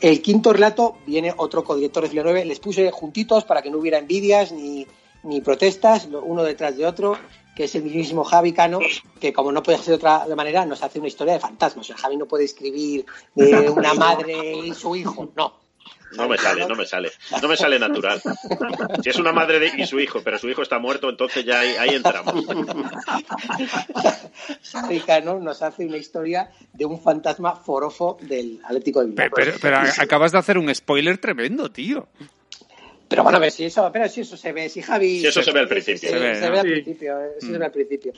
[0.00, 3.78] El quinto relato viene otro codirector de Fila 9, les puse juntitos para que no
[3.78, 4.84] hubiera envidias ni,
[5.22, 7.16] ni protestas, uno detrás de otro,
[7.58, 8.78] que es el mismísimo Javi Cano,
[9.20, 11.90] que como no puede ser de otra manera, nos hace una historia de fantasmas.
[11.90, 13.04] El Javi no puede escribir
[13.34, 15.54] de una madre y su hijo, no.
[16.16, 17.10] No me sale, no me sale.
[17.42, 18.22] No me sale natural.
[19.02, 21.58] Si es una madre de- y su hijo, pero su hijo está muerto, entonces ya
[21.60, 22.46] ahí, ahí entramos.
[24.72, 29.26] Javi Cano nos hace una historia de un fantasma forofo del Atlético de Bilbao.
[29.34, 32.06] Pero, pero- pero a- acabas de hacer un spoiler tremendo, tío.
[33.08, 35.20] Pero bueno, a ver si eso, pero si eso se ve, si Javi.
[35.20, 36.10] Si eso se ve al principio.
[36.10, 36.28] Se, ve,
[36.58, 36.72] al Sí.
[36.72, 37.58] principio, eh, eso se Mm.
[37.58, 38.12] ve al principio.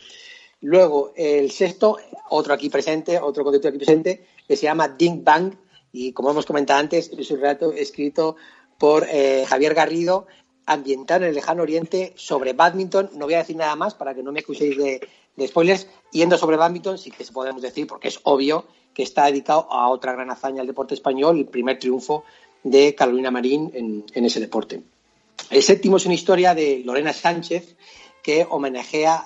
[0.63, 5.55] Luego, el sexto, otro aquí presente, otro conductor aquí presente, que se llama Ding Bang,
[5.93, 8.37] y como hemos comentado antes, es un relato escrito
[8.79, 10.27] por eh, Javier Garrido,
[10.67, 13.11] ambientado en el lejano oriente, sobre badminton.
[13.15, 15.01] No voy a decir nada más para que no me acuséis de,
[15.37, 15.87] de spoilers.
[16.13, 19.89] Yendo sobre badminton, sí que se podemos decir, porque es obvio que está dedicado a
[19.89, 22.25] otra gran hazaña del deporte español, el primer triunfo
[22.63, 24.83] de Carolina Marín en, ese deporte.
[25.51, 27.77] El séptimo es una historia de Lorena Sánchez
[28.23, 29.17] que homenajea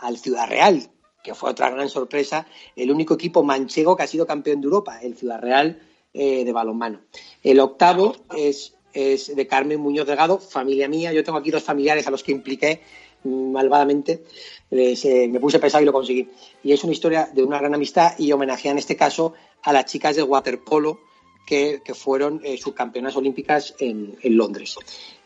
[0.00, 0.88] al Ciudad Real,
[1.22, 5.00] que fue otra gran sorpresa, el único equipo manchego que ha sido campeón de Europa,
[5.02, 5.82] el Ciudad Real
[6.14, 7.00] eh, de balonmano.
[7.42, 11.12] El octavo es, es de Carmen Muñoz Delgado, familia mía.
[11.12, 12.80] Yo tengo aquí dos familiares a los que impliqué
[13.24, 14.22] mm, malvadamente.
[14.70, 16.28] Eh, me puse pesado y lo conseguí.
[16.62, 19.86] Y es una historia de una gran amistad y homenajea en este caso a las
[19.86, 21.00] chicas de waterpolo
[21.46, 24.76] que, fueron eh, subcampeonas olímpicas en, Londres.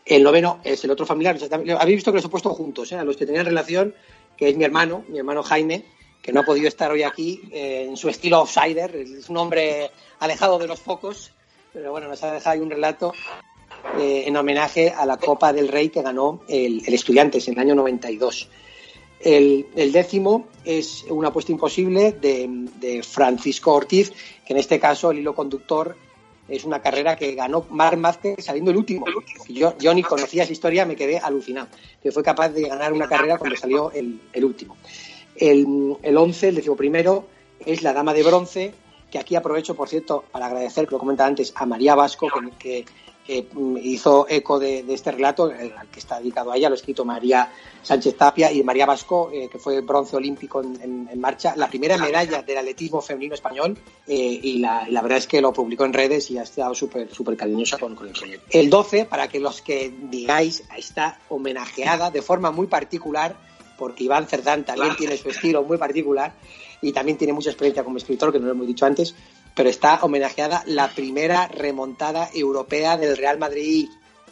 [0.05, 1.37] El noveno es el otro familiar.
[1.79, 2.97] Habéis visto que los he puesto juntos, ¿eh?
[2.97, 3.95] a los que tenían relación,
[4.37, 5.83] que es mi hermano, mi hermano Jaime,
[6.21, 8.95] que no ha podido estar hoy aquí eh, en su estilo outsider.
[8.95, 11.33] Es un hombre alejado de los focos,
[11.73, 13.13] pero bueno, nos ha dejado ahí un relato
[13.97, 17.75] en homenaje a la Copa del Rey que ganó el, el Estudiantes en el año
[17.75, 18.47] 92.
[19.23, 24.11] El, décimo es una apuesta imposible de Francisco Ortiz,
[24.45, 25.95] que en este caso el hilo conductor
[26.51, 29.05] es una carrera que ganó Marc Márquez saliendo el último.
[29.47, 31.69] Yo, yo ni conocía esa historia, me quedé alucinado,
[32.03, 34.75] que fue capaz de ganar una carrera cuando salió el, el último.
[35.35, 37.25] El, el 11, el decimoprimero,
[37.65, 38.73] es la Dama de Bronce,
[39.09, 42.83] que aquí aprovecho, por cierto, para agradecer, que lo comentaba antes, a María Vasco, que,
[42.83, 42.85] que,
[43.53, 46.73] mm, hizo eco de, de este relato, el- al que está dedicado a ella, lo
[46.73, 47.51] ha escrito María
[47.83, 51.67] Sánchez Tapia y María Vasco, eh, que fue bronce olímpico en, en- en marcha, la
[51.67, 55.53] primera medalla del atletismo femenino español, eh, y, la, y la verdad es que lo
[55.53, 58.45] publicó en redes y ha estado súper súper cariñosa con, con el proyecto.
[58.49, 63.35] El 12, para que los que digáis, está homenajeada de forma muy particular,
[63.77, 66.33] porque Iván Cerdán también tiene su estilo muy particular
[66.83, 69.15] y también tiene mucha experiencia como escritor, que no lo hemos dicho antes,
[69.55, 73.89] pero está homenajeada la primera remontada europea del Real Madrid.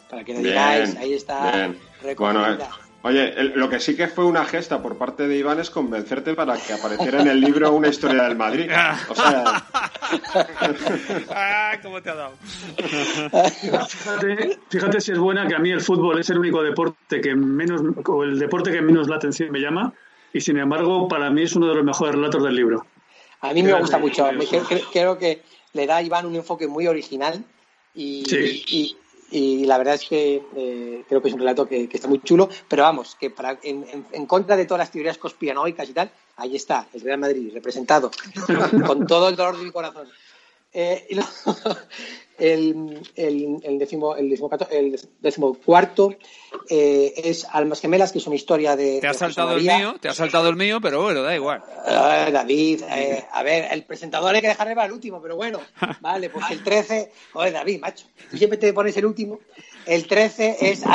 [0.08, 1.70] Para que lo Bien, digáis, ahí está.
[2.16, 2.58] Bueno, eh,
[3.02, 6.34] oye, el- lo que sí que fue una gesta por parte de Iván es convencerte
[6.34, 8.68] para que apareciera en el libro una historia del Madrid.
[9.08, 9.44] O sea,
[11.30, 12.32] ah, ¿cómo te ha dado?
[13.48, 17.34] Fíjate, fíjate si es buena que a mí el fútbol es el único deporte que
[17.34, 19.92] menos, o el deporte que menos la atención me llama,
[20.32, 22.86] y sin embargo, para mí es uno de los mejores relatos del libro.
[23.40, 24.28] A mí me gusta mucho.
[24.92, 27.44] Creo que le da a Iván un enfoque muy original
[27.94, 28.64] y, Sí.
[28.68, 28.96] y-
[29.32, 32.20] y la verdad es que eh, creo que es un relato que, que está muy
[32.22, 32.48] chulo.
[32.68, 36.10] Pero vamos, que para, en, en- en contra de todas las teorías conspiranoicas y tal,
[36.36, 38.10] ahí está el Real Madrid representado
[38.86, 40.08] con todo el dolor de mi corazón.
[40.72, 41.14] Eh, y
[42.40, 46.14] el, el, el décimo, el décimo, cato- el décimo cuarto
[46.68, 48.94] eh, es Almas Gemelas, que es una historia de.
[49.00, 51.62] Te de José saltado el mío, te has saltado el mío, pero bueno, da igual.
[51.86, 55.60] Ah, David, eh, a ver, el presentador hay que dejarle para el último, pero bueno,
[56.00, 59.38] vale, pues el 13, joder, David, macho, tú siempre te pones el último.
[59.86, 60.82] El 13 es.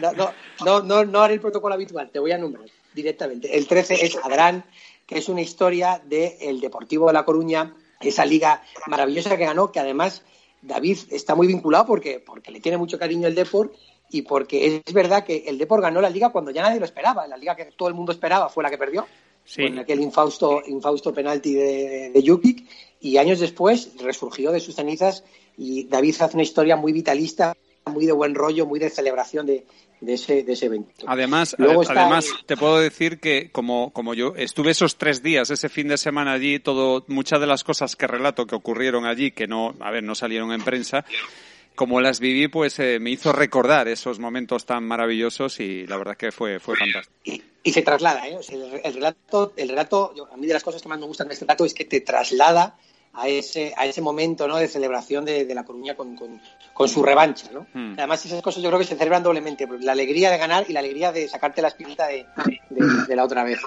[0.00, 0.32] No, no,
[0.64, 2.64] no, no, no haré el protocolo habitual, te voy a nombrar
[2.94, 3.56] directamente.
[3.56, 4.64] El 13 es Adrán,
[5.06, 7.74] que es una historia del Deportivo de La Coruña,
[8.08, 10.22] esa liga maravillosa que ganó, que además
[10.62, 13.72] David está muy vinculado porque, porque le tiene mucho cariño el Depor
[14.10, 17.26] y porque es verdad que el Depor ganó la liga cuando ya nadie lo esperaba.
[17.26, 19.06] La liga que todo el mundo esperaba fue la que perdió,
[19.56, 22.66] con aquel infausto, infausto penalti de, de Jukic,
[23.00, 25.24] y años después resurgió de sus cenizas
[25.56, 29.66] y David hace una historia muy vitalista, muy de buen rollo, muy de celebración de,
[30.02, 30.92] de ese, de ese evento.
[31.06, 35.48] Además, Luego está además te puedo decir que como, como yo estuve esos tres días,
[35.50, 39.30] ese fin de semana allí, todo, muchas de las cosas que relato que ocurrieron allí,
[39.30, 41.04] que no, a ver, no salieron en prensa,
[41.74, 46.16] como las viví, pues eh, me hizo recordar esos momentos tan maravillosos y la verdad
[46.18, 47.16] que fue, fue fantástico.
[47.64, 48.36] y se traslada, ¿eh?
[48.36, 50.98] O sea, el, el relato, el relato, yo- a mí de las cosas que más
[50.98, 52.76] me gustan de este relato es que te traslada
[53.14, 54.56] a ese, a ese momento ¿no?
[54.56, 56.40] de celebración de, de La Coruña con, con-
[56.72, 57.48] con su revancha.
[57.52, 57.66] ¿no?
[57.74, 57.94] Hmm.
[57.98, 60.80] Además, esas cosas yo creo que se celebran doblemente, la alegría de ganar y la
[60.80, 62.26] alegría de sacarte la espinita de,
[62.70, 63.60] de- de la otra vez.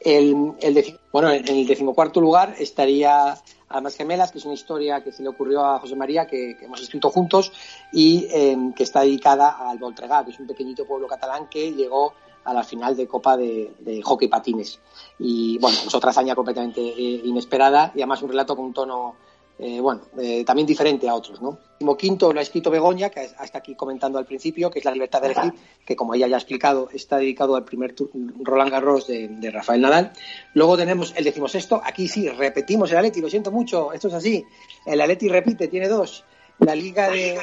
[0.00, 3.34] El, el deci- bueno, en el decimocuarto lugar estaría
[3.70, 6.66] Almas Gemelas, que es una historia que se le ocurrió a José María, que, que
[6.66, 7.50] hemos escrito juntos
[7.92, 12.12] y eh, que está dedicada al Voltregà, que es un pequeñito pueblo catalán que llegó
[12.46, 14.80] a la final de Copa de, de Hockey Patines.
[15.18, 19.16] Y bueno, es otra hazaña completamente eh, inesperada y además un relato con un tono
[19.58, 21.58] eh, bueno, eh, también diferente a otros, ¿no?
[21.78, 24.90] Como quinto lo ha escrito Begoña, que está aquí comentando al principio, que es La
[24.90, 27.94] libertad de elegir, que como ella ya ha explicado, está dedicado al primer
[28.42, 30.12] Roland Garros de, Rafael Nadal.
[30.52, 34.44] Luego tenemos el decimosexto, aquí sí, repetimos el Atleti, lo siento mucho, esto es así.
[34.84, 36.24] El Atleti repite, tiene dos.
[36.58, 37.38] La Liga de,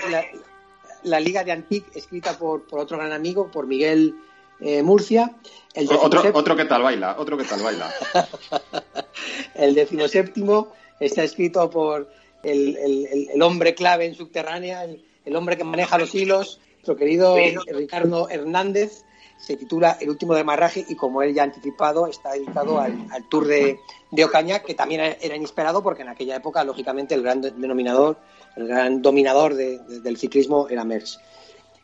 [1.04, 4.14] la, Liga de Antique, escrita por, por otro gran amigo, por Miguel
[4.62, 5.36] eh, Murcia.
[5.74, 7.91] El Otro, otro que tal baila, otro que tal baila.
[9.56, 12.10] el decimoséptimo está escrito por
[12.43, 16.60] el, el- el- el hombre clave en Subterránea, el, el hombre que maneja los hilos,
[16.74, 17.36] nuestro querido
[17.68, 19.04] Ricardo Hernández.
[19.39, 23.28] Se titula El último demarraje y como él ya ha anticipado, está dedicado al, al
[23.28, 23.78] Tour de,
[24.12, 28.18] de Ocaña, que también era inesperado porque en aquella época, lógicamente, el gran denominador,
[28.56, 31.20] el gran dominador de- de- del ciclismo era Merckx.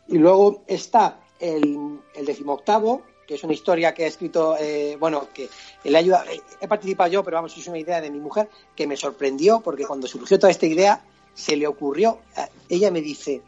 [0.07, 5.27] Y luego está el, el decimoctavo, que es una historia que ha escrito, eh, bueno,
[5.33, 5.49] que
[5.83, 6.25] le ayuda,
[6.59, 9.85] he participado yo, pero vamos, es una idea de mi mujer que me sorprendió porque
[9.85, 11.03] cuando surgió toda esta idea,
[11.35, 13.41] se le ocurrió, a- ella me dice,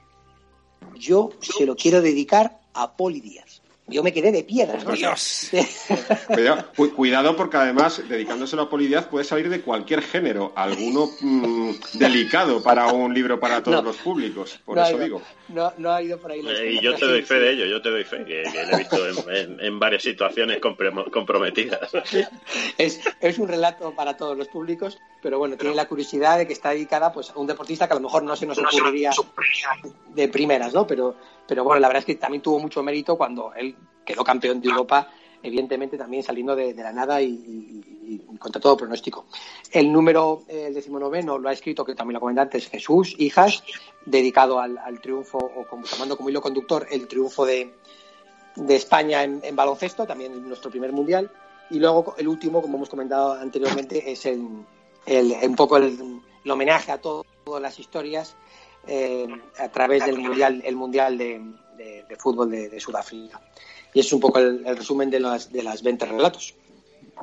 [0.96, 3.61] yo se lo quiero dedicar a Poli Díaz.
[3.92, 4.80] Yo me quedé de piedra.
[4.84, 4.92] ¿no?
[6.28, 11.72] Cuidado, cu- cuidado porque además, dedicándoselo a Polidiaz, puede salir de cualquier género, alguno mm,
[11.94, 13.84] delicado para un libro para todos No.
[13.89, 14.60] los públicos.
[14.66, 15.22] Por No eso ido- digo.
[15.50, 16.42] No, no ha ido por ahí.
[16.42, 18.44] la Eh, historia, y yo te doy fe de ello, yo te doy fe, que,
[18.52, 20.60] que lo he visto en, en- en varias situaciones
[21.12, 21.92] comprometidas.
[22.78, 26.54] es, es un relato para todos los públicos, pero bueno, tiene la curiosidad de que
[26.54, 29.12] está dedicada pues, a un deportista que a lo mejor no se nos ocurriría
[30.10, 30.88] de primeras, ¿no?
[30.88, 31.16] Pero,
[31.48, 34.69] pero bueno, la verdad es que también tuvo mucho mérito cuando él quedó campeón de
[34.69, 35.09] Europa,
[35.43, 39.25] evidentemente también saliendo de, la nada y, contra todo pronóstico.
[39.71, 43.63] El número, eh, el decimonoveno, lo ha escrito, que también lo comenté antes, Jesús, hijas,
[44.05, 47.73] dedicado al, triunfo, o como, tomando como hilo conductor el triunfo de,
[48.55, 51.32] de España en, baloncesto, también nuestro primer mundial.
[51.69, 54.47] Y luego el último, como hemos comentado anteriormente, es el,
[55.05, 57.25] el- un poco el, homenaje a todas
[57.61, 58.36] las historias
[58.88, 59.27] eh,
[59.57, 61.39] a través del mundial, el mundial de,
[61.78, 63.39] de- de fútbol de, de Sudáfrica.
[63.93, 66.55] Y es un poco el, el resumen de las, de las 20 relatos.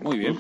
[0.01, 0.37] Muy bien.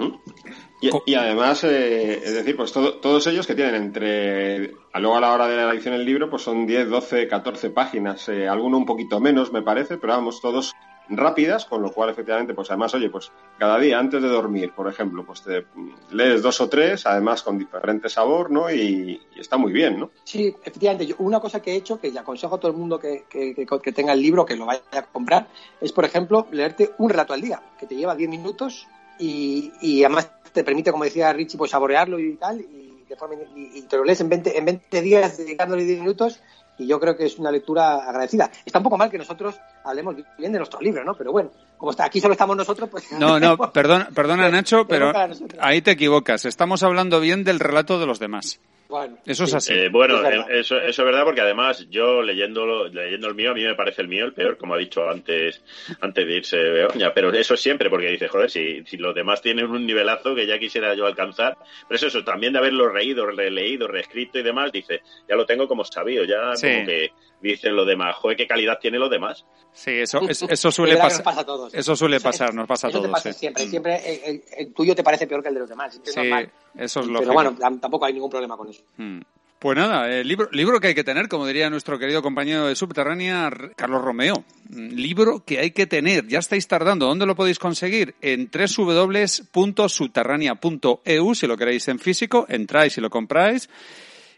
[0.80, 5.16] Y, y además, eh, es decir, pues todo- todos ellos que tienen entre, a luego
[5.16, 8.46] a la hora de la edición del libro, pues son 10, 12, 14 páginas, eh,
[8.46, 10.74] alguno un poquito menos, me parece, pero vamos, todos
[11.11, 14.88] rápidas, con lo cual efectivamente, pues además, oye, pues cada día antes de dormir, por
[14.88, 15.64] ejemplo, pues te
[16.11, 18.70] lees dos o tres, además con diferente sabor, ¿no?
[18.70, 20.11] Y, está muy bien, ¿no?
[20.24, 21.06] Sí, efectivamente.
[21.06, 23.54] Yo, una cosa que he hecho, que le aconsejo a todo el mundo que, que-
[23.54, 25.46] que- que tenga el libro, que lo vaya a comprar,
[25.80, 28.86] es, por ejemplo, leerte un relato al día, que te lleva 10 minutos
[29.18, 33.36] y, y además te permite, como decía Richie, pues saborearlo y tal, y, de forma,
[33.56, 36.40] y, y te lo lees en 20, en 20 días dedicándole 10 minutos
[36.78, 38.50] y yo creo que es una lectura agradecida.
[38.64, 41.14] Está un poco mal que nosotros hablemos bien de nuestro libro, ¿no?
[41.14, 43.12] Pero bueno, como está aquí solo estamos nosotros, pues...
[43.12, 45.12] No, no, perdona, perdona Nacho, pero
[45.61, 46.45] ahí te equivocas.
[46.45, 48.61] Estamos hablando bien del relato de los demás.
[48.89, 49.74] Bueno, Eso es así.
[49.74, 50.51] Eh, bueno, Es verdad.
[50.51, 53.74] eh, eso, eso es verdad porque además yo leyéndolo, leyendo el mío, a mí me
[53.74, 55.62] parece el mío el peor, como ha dicho antes,
[56.01, 59.43] antes de irse Begoña, pero eso es siempre porque dice, joder, si, si los demás
[59.43, 63.26] tienen un nivelazo que ya quisiera yo alcanzar, pero eso, eso también de haberlo reído,
[63.26, 66.66] releído, reescrito y demás, dice, ya lo tengo como sabio, ya Sí.
[66.72, 67.11] como que
[67.41, 69.45] dicen los demás, joder, qué calidad tiene los demás.
[69.72, 71.12] Sí, eso, es- eso suele pasar.
[71.18, 71.74] nos pasa a todos.
[71.74, 73.09] Eso suele pasar, nos pasa a todos.
[73.11, 73.39] pasa sí.
[73.41, 73.66] siempre.
[73.68, 76.01] Siempre el, el- el tuyo te parece peor que el de los demás.
[76.03, 76.51] Sí, normal.
[76.76, 77.32] eso es Pero lógico.
[77.34, 78.82] bueno, tam- tampoco hay ningún problema con eso.
[78.97, 79.20] Mm.
[79.61, 82.76] Pues nada, el libro, libro que hay que tener, como diría nuestro querido compañero de
[82.76, 84.45] Subterránea, Carlos Romeo.
[84.68, 86.28] Mm, Libro que hay que tener.
[86.28, 87.07] Ya estáis tardando.
[87.07, 88.14] ¿Dónde lo podéis conseguir?
[88.20, 93.68] En www.subterránea.eu, si lo queréis en físico, entráis y lo compráis.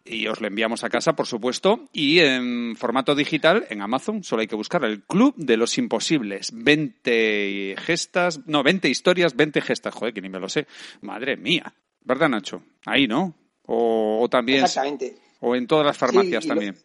[0.05, 4.43] Y os lo enviamos a casa, por supuesto, y en formato digital en Amazon solo
[4.43, 6.51] hay que buscar el Club de los Imposibles.
[6.55, 10.67] 20 gestas, no, 20 historias, 20 gestas, joder, que ni me lo sé.
[11.01, 11.75] Madre mía.
[12.03, 12.63] ¿Verdad, Nacho?
[12.87, 13.35] Ahí, ¿no?
[13.67, 14.65] O, también...
[14.65, 15.17] Exactamente.
[15.41, 16.77] O en todas las farmacias también.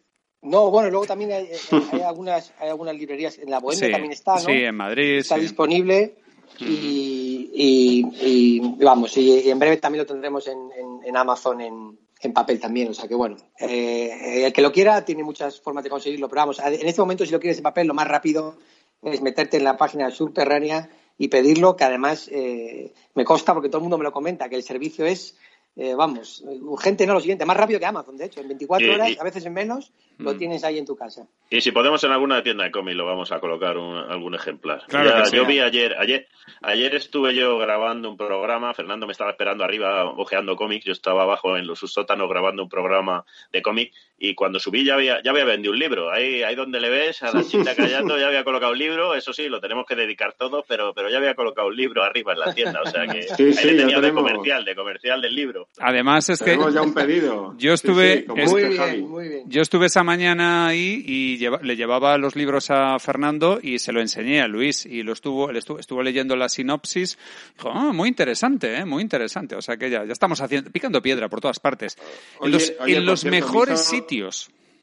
[0.42, 1.48] No, bueno, luego también hay,
[1.92, 4.40] hay, algunas, hay algunas librerías, en la Bohemia también está, ¿no?
[4.40, 5.18] Sí, en Madrid.
[5.18, 6.16] Está disponible
[6.60, 10.58] y, y, vamos, y, en breve también lo tendremos en,
[11.04, 15.04] en, Amazon en, en, papel también, o sea que bueno, eh, el que lo quiera
[15.04, 17.86] tiene muchas formas de conseguirlo, pero vamos, en este momento si lo quieres en papel,
[17.86, 18.58] lo más rápido
[19.02, 23.78] es meterte en la página subterránea y pedirlo, que además eh, me consta porque todo
[23.78, 25.36] el mundo me lo comenta, que el servicio es
[25.78, 29.16] eh, vamos, urgente no lo siguiente, más rápido que Amazon, de hecho, en 24 horas,
[29.20, 30.38] a veces en menos, lo mm.
[30.38, 31.26] tienes ahí en tu casa.
[31.50, 34.84] Y si podemos en alguna tienda de cómic lo vamos a colocar algún ejemplar.
[34.88, 36.28] Claro yo vi ayer, ayer,
[36.62, 41.24] ayer estuve yo grabando un programa, Fernando me estaba esperando arriba ojeando cómics, yo estaba
[41.24, 45.30] abajo en los subsótanos grabando un programa de cómic y cuando subí ya había, ya
[45.30, 46.10] había vendido un libro.
[46.10, 49.32] Ahí, ahí donde le ves a la chica callando ya había colocado un libro, eso
[49.32, 52.38] sí, lo tenemos que dedicar todo, pero, pero ya había colocado un libro arriba en
[52.38, 55.68] la tienda, o sea que ahí tenía de comercial, de comercial del libro.
[55.78, 57.54] Además es que ya un pedido.
[57.58, 59.42] Yo estuve, muy bien, muy bien.
[59.46, 64.00] yo estuve esa mañana ahí y le llevaba los libros a Fernando y se lo
[64.00, 67.18] enseñé a Luis y lo estuvo, él estuvo, estuvo leyendo la sinopsis,
[67.56, 68.84] dijo, oh, muy interesante, ¿eh?
[68.84, 71.98] muy interesante, o sea que ya, ya estamos haciendo, picando piedra por todas partes.
[72.40, 74.05] en los, en los mejores sitios.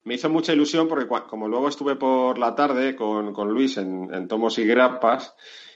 [0.04, 4.14] Me hizo mucha ilusión porque como luego estuve por la tarde con, con Luis en,
[4.14, 5.34] en Tomos y Grapas,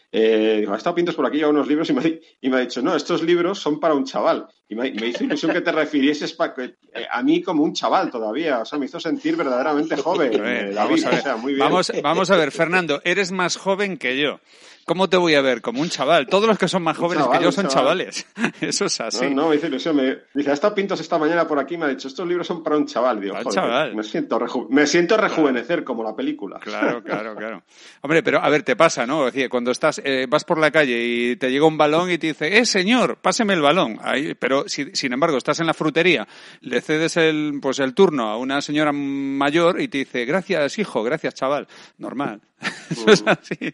[0.09, 2.59] eh, digo, ha estado pintos por aquí a unos libros y me, y me, ha
[2.61, 4.47] dicho, no, estos libros son para un chaval.
[4.69, 8.59] Y me, hizo ilusión que te refirieses eh, a mí como un chaval todavía.
[8.59, 10.31] O sea, me hizo sentir verdaderamente joven.
[10.47, 11.23] Eh, vamos, a ver,
[11.57, 14.39] Vamos, vamos a ver, Fernando, eres más joven que yo.
[14.87, 15.61] ¿Cómo te voy a ver?
[15.61, 16.27] Como un chaval.
[16.27, 18.25] Todos los que son más jóvenes que yo son chavales.
[18.61, 19.29] Eso es así.
[19.31, 19.97] No, me dice ilusión.
[19.97, 22.63] Me dice, ha estado Pintos esta mañana por aquí me ha dicho, estos libros son
[22.63, 23.19] para un chaval.
[23.19, 23.95] Digo, joder, chaval.
[23.95, 26.59] Me, siento me siento rejuvenecer como la película.
[26.61, 27.63] Claro, claro, claro.
[27.99, 29.25] Hombre, pero a ver, te pasa, ¿no?
[29.25, 32.27] decir, cuando estás, eh, vas por la calle y te llega un balón y te
[32.27, 33.99] dice, eh, señor, páseme el balón.
[34.01, 36.25] Ahí, pero, si, sin embargo, estás en la frutería,
[36.61, 41.03] le cedes el, pues el turno a una señora mayor y te dice, gracias, hijo,
[41.03, 41.67] gracias, chaval.
[41.97, 42.39] Normal.
[42.89, 43.73] Eso es así.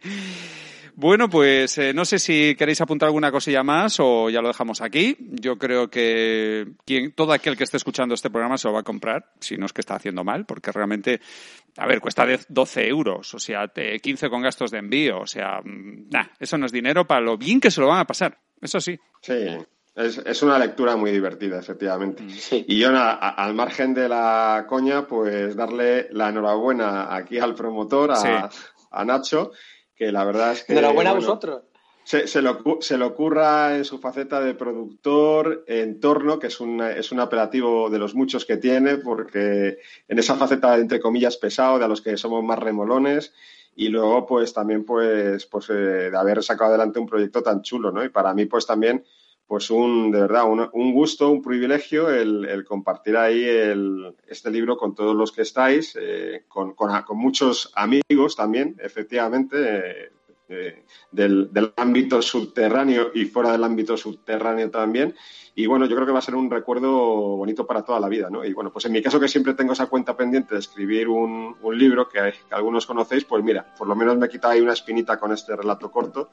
[0.95, 4.81] Bueno, pues eh, no sé si queréis apuntar alguna cosilla más o ya lo dejamos
[4.81, 5.17] aquí.
[5.19, 8.83] Yo creo que quien, todo aquel que esté escuchando este programa se lo va a
[8.83, 11.19] comprar, si no es que está haciendo mal, porque realmente,
[11.77, 16.09] a ver, cuesta 12 euros, o sea, 15 con gastos de envío, o sea, mm,
[16.11, 18.79] nah, eso no es dinero para lo bien que se lo van a pasar, eso
[18.79, 18.99] sí.
[19.21, 19.47] Sí,
[19.95, 22.21] es, una lectura muy divertida, efectivamente.
[22.21, 22.65] Mm.
[22.67, 28.49] Y yo, al margen de la coña, pues darle la enhorabuena aquí al promotor, a,
[28.91, 29.51] a Nacho,
[29.95, 30.73] que la verdad es que...
[30.73, 31.63] Enhorabuena a vosotros.
[32.03, 36.81] Se, se, lo, se lo ocurra en su faceta de productor, entorno, que es un,
[36.81, 39.77] es un apelativo de los muchos que tiene, porque
[40.09, 43.33] en esa faceta, entre comillas, pesado, de a los que somos más remolones,
[43.75, 47.91] y luego, pues también, pues, pues eh, de haber sacado adelante un proyecto tan chulo,
[47.91, 48.03] ¿no?
[48.03, 49.05] Y para mí, pues también,
[49.53, 54.77] pues un, de verdad, un, un gusto, un privilegio el, compartir ahí el, este libro
[54.77, 60.11] con todos los que estáis, eh, con, con, con, muchos amigos también, efectivamente, eh,
[60.49, 65.13] eh, del, del, ámbito subterráneo y fuera del ámbito subterráneo también.
[65.53, 68.31] Y bueno, yo creo que va a ser un recuerdo bonito para toda la vida,
[68.31, 68.43] ¿no?
[68.43, 71.55] Y bueno, pues en mi caso que siempre tengo esa cuenta pendiente de escribir un,
[71.61, 72.17] un libro que,
[72.49, 75.31] que, algunos conocéis, pues mira, por lo menos me he quitado ahí una espinita con
[75.31, 76.31] este relato corto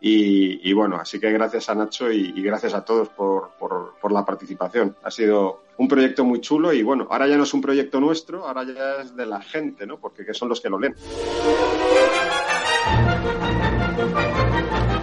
[0.00, 3.94] y, y, bueno, así que gracias a Nacho y, y gracias a todos por, por,
[4.00, 4.94] por, la participación.
[5.02, 8.46] Ha sido un proyecto muy chulo y bueno, ahora ya no es un proyecto nuestro,
[8.46, 9.98] ahora ya es de la gente, ¿no?
[9.98, 10.94] Porque son los que lo leen.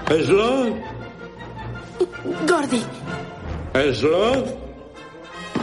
[0.08, 0.74] ¿Slot?
[2.48, 2.84] Gordy.
[3.94, 4.58] ¿Slot?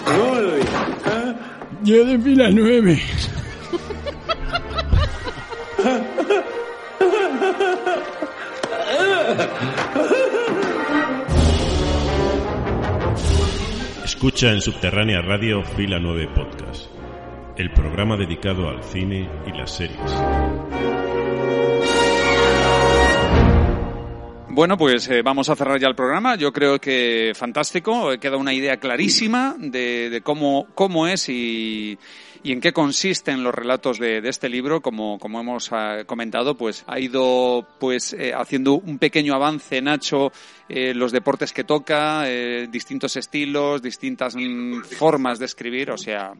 [0.06, 0.60] Gordy.
[0.60, 1.34] ¿Eh?
[1.82, 3.00] Yo de fila nueve.
[14.04, 16.90] Escucha en Subterránea Radio Fila 9 Podcast,
[17.56, 19.98] el programa dedicado al cine y las series.
[24.52, 26.34] Bueno, pues eh, vamos a cerrar ya el programa.
[26.34, 28.10] Yo creo que fantástico.
[28.20, 31.96] Queda una idea clarísima de, de cómo, cómo es y,
[32.42, 34.80] en qué consisten los relatos de, de este libro.
[34.80, 40.32] Como, como hemos uh, comentado, pues ha ido pues eh, haciendo un pequeño avance, Nacho,
[40.68, 42.24] eh, los deportes que toca,
[42.68, 45.92] distintos estilos, distintas mm, formas de escribir.
[45.92, 46.32] O sea,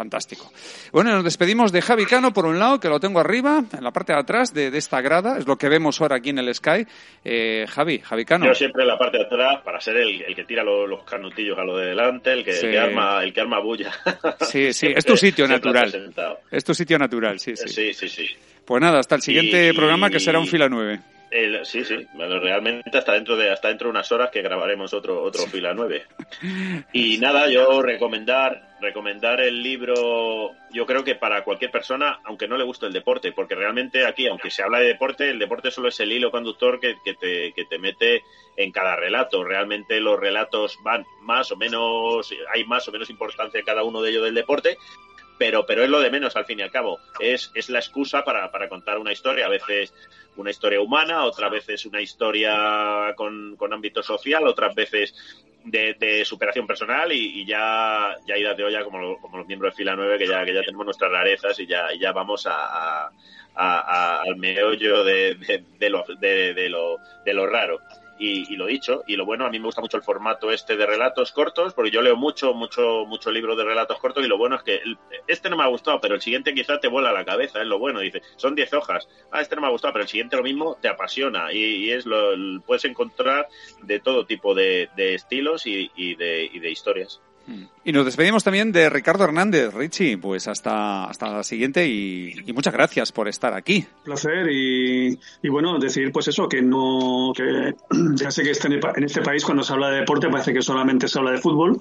[0.00, 0.50] fantástico.
[0.92, 3.90] Bueno, nos despedimos de Javi Cano, por un lado, que lo tengo arriba, en la
[3.90, 6.54] parte de atrás de, de esta grada, es lo que vemos ahora aquí en el
[6.54, 6.86] Sky.
[7.22, 8.46] Eh, Javi, Javi Cano.
[8.46, 11.02] Yo siempre en la parte de atrás, para ser el, el que tira los, los
[11.04, 12.64] canutillos a lo de delante, el que, Sí.
[12.66, 13.92] el que arma, el que arma bulla.
[14.40, 16.12] Sí, sí, Siempre- es tu sitio natural.
[16.50, 17.68] Es tu sitio natural, sí, sí.
[17.68, 18.26] Sí, sí, sí.
[18.64, 20.98] Pues nada, hasta el siguiente Y- programa que será un fila 9.
[21.30, 24.92] El- sí, sí, bueno, realmente hasta dentro de hasta dentro de unas horas que grabaremos
[24.94, 26.04] otro otro fila 9.
[26.92, 32.56] Y nada, yo recomendar recomendar el libro, yo creo que para cualquier persona, aunque no
[32.56, 35.88] le guste el deporte, porque realmente aquí, aunque se habla de deporte, el deporte solo
[35.88, 38.22] es el hilo conductor que, te, que te mete
[38.56, 39.44] en cada relato.
[39.44, 44.02] Realmente los relatos van más o menos, hay más o menos importancia en cada uno
[44.02, 44.76] de ellos del deporte,
[45.38, 46.98] pero, pero es lo de menos al fin y al cabo.
[47.18, 49.46] Es, es la excusa para, para contar una historia.
[49.46, 49.94] A veces
[50.36, 55.14] una historia humana, otras veces una historia con, con ámbito social, otras veces
[55.64, 59.46] de, de superación personal y, y ya, ya idas de olla como, lo- como los
[59.46, 62.12] miembros de Fila 9 que ya, que ya tenemos nuestras rarezas y ya, y ya
[62.12, 63.10] vamos a- a-
[63.54, 67.80] a- al meollo de, de, de lo, de, de lo, de lo raro.
[68.22, 70.76] Y, y lo dicho, y lo bueno, a mí me gusta mucho el formato este
[70.76, 74.36] de relatos cortos, porque yo leo mucho, mucho, mucho libro de relatos cortos, y lo
[74.36, 77.12] bueno es que el- este no me ha gustado, pero el siguiente quizá te vuela
[77.12, 79.94] la cabeza, es lo bueno, dice, son 10 hojas, ah, este no me ha gustado,
[79.94, 82.32] pero el siguiente lo mismo te apasiona, y, es lo,
[82.66, 83.48] puedes encontrar
[83.82, 87.22] de todo tipo de, estilos y, y de historias.
[87.82, 89.72] Y nos despedimos también de Ricardo Hernández.
[89.72, 93.86] Richie, pues hasta, hasta la siguiente y, muchas gracias por estar aquí.
[94.04, 97.74] placer y, y bueno, decir pues eso, que no, que
[98.16, 101.08] ya sé que este- en este país cuando se habla de deporte parece que solamente
[101.08, 101.80] se habla de fútbol,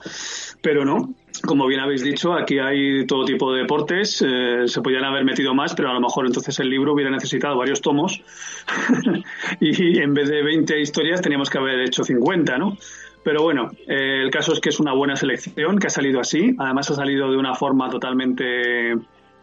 [0.62, 1.14] pero no.
[1.46, 5.54] Como bien habéis dicho, aquí hay todo tipo de deportes, eh, se podían haber metido
[5.54, 8.22] más, pero a lo mejor entonces el libro hubiera necesitado varios tomos
[9.60, 12.78] y en vez de 20 historias teníamos que haber hecho 50, ¿no?
[13.24, 16.56] Pero bueno, eh, el caso es que es una buena selección que ha salido así.
[16.58, 18.96] Además ha salido de una forma totalmente,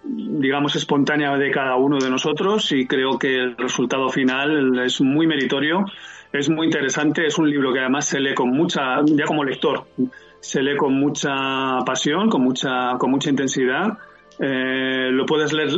[0.02, 5.26] digamos, espontánea de cada uno de nosotros y creo que el resultado final es muy
[5.26, 5.84] meritorio,
[6.32, 7.26] es muy interesante.
[7.26, 9.84] Es un libro que además se lee con mucha, ya como lector,
[10.40, 13.98] se lee con mucha pasión, con mucha, con mucha intensidad.
[14.38, 15.70] Eh, lo puedes leer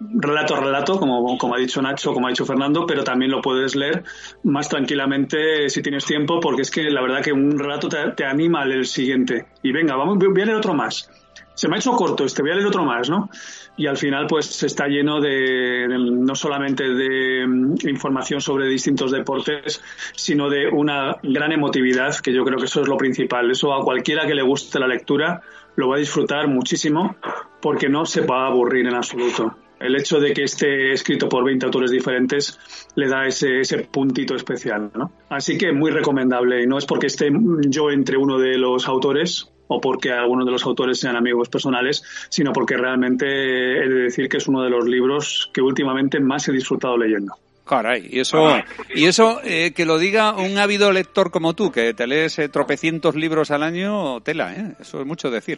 [0.00, 3.40] relato a relato, como, como ha dicho Nacho, como ha dicho Fernando, pero también lo
[3.42, 4.02] puedes leer
[4.44, 8.62] más tranquilamente si tienes tiempo, porque es que la verdad que un relato te, anima
[8.62, 9.46] a leer el siguiente.
[9.62, 11.10] Y venga, vamos, voy a leer otro más.
[11.54, 13.28] Se me ha hecho corto este, voy a leer otro más, ¿no?
[13.76, 19.10] Y al final, pues está lleno de, de- no solamente de mm, información sobre distintos
[19.12, 19.82] deportes,
[20.14, 23.50] sino de una gran emotividad, que yo creo que eso es lo principal.
[23.50, 25.42] Eso a cualquiera que le guste la lectura
[25.76, 27.16] lo va a disfrutar muchísimo,
[27.60, 29.54] porque no se va a aburrir en absoluto.
[29.80, 32.58] El hecho de que esté escrito por 20 autores diferentes
[32.94, 35.10] le da ese, ese puntito especial, ¿no?
[35.30, 36.62] Así que muy recomendable.
[36.62, 37.30] Y no es porque esté
[37.68, 42.02] yo entre uno de los autores o porque algunos de los autores sean amigos personales,
[42.28, 46.48] sino porque realmente he de decir que es uno de los libros que últimamente más
[46.48, 47.34] he disfrutado leyendo.
[47.70, 48.48] Caray, y eso,
[48.96, 52.48] y eso eh, que lo diga un ávido lector como tú, que te lees eh,
[52.48, 54.74] tropecientos libros al año, tela, ¿eh?
[54.80, 55.56] Eso es mucho decir.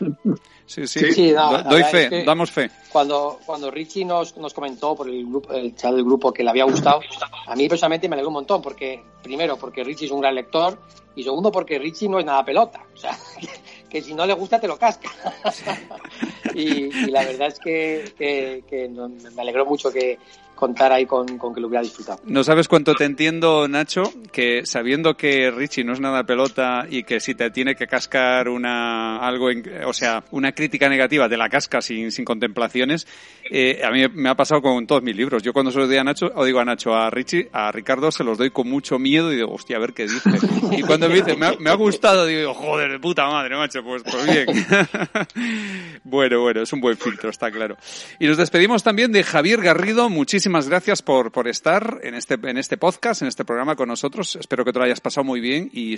[0.67, 2.71] Sí, sí, Sí, sí, no, Do- la doy fe, es que- damos fe.
[2.91, 6.51] Cuando, cuando Richie nos, nos comentó por el, grupo, el chat del grupo que le
[6.51, 7.01] había gustado,
[7.47, 10.79] a mí personalmente me alegró un montón, porque primero porque Richie es un gran lector
[11.17, 12.85] y segundo porque Richie no es nada pelota.
[12.95, 13.17] O sea,
[13.89, 15.11] que, si no le gusta te lo casca.
[16.55, 20.19] y, y la verdad es que, que- que me alegró mucho que
[20.63, 22.21] contar ahí con, con que lo hubiera disfrutado.
[22.25, 27.03] No sabes cuánto te entiendo, Nacho, que sabiendo que Richie no es nada pelota y
[27.03, 31.37] que si te tiene que cascar una algo, en- o sea, una crítica negativa, te
[31.37, 33.09] la casca sin, sin contemplaciones,
[33.51, 35.43] eh, a mí me ha pasado con todos mis libros.
[35.43, 38.13] Yo cuando se los doy a Nacho, o digo a Nacho, a Richie, a Ricardo
[38.13, 40.31] se los doy con mucho miedo y digo, hostia, a ver qué dice.
[40.71, 43.83] Y cuando me dice, me ha, me ha gustado, digo, joder, de puta madre, macho,
[43.83, 44.47] pues, pues bien.
[46.05, 47.77] bueno, bueno, es un buen filtro, está claro.
[48.21, 50.09] Y nos despedimos también de Javier Garrido.
[50.11, 54.36] Muchísimas gracias por, por estar en este, en este podcast, en este programa con nosotros.
[54.36, 55.96] Espero que te lo hayas pasado muy bien y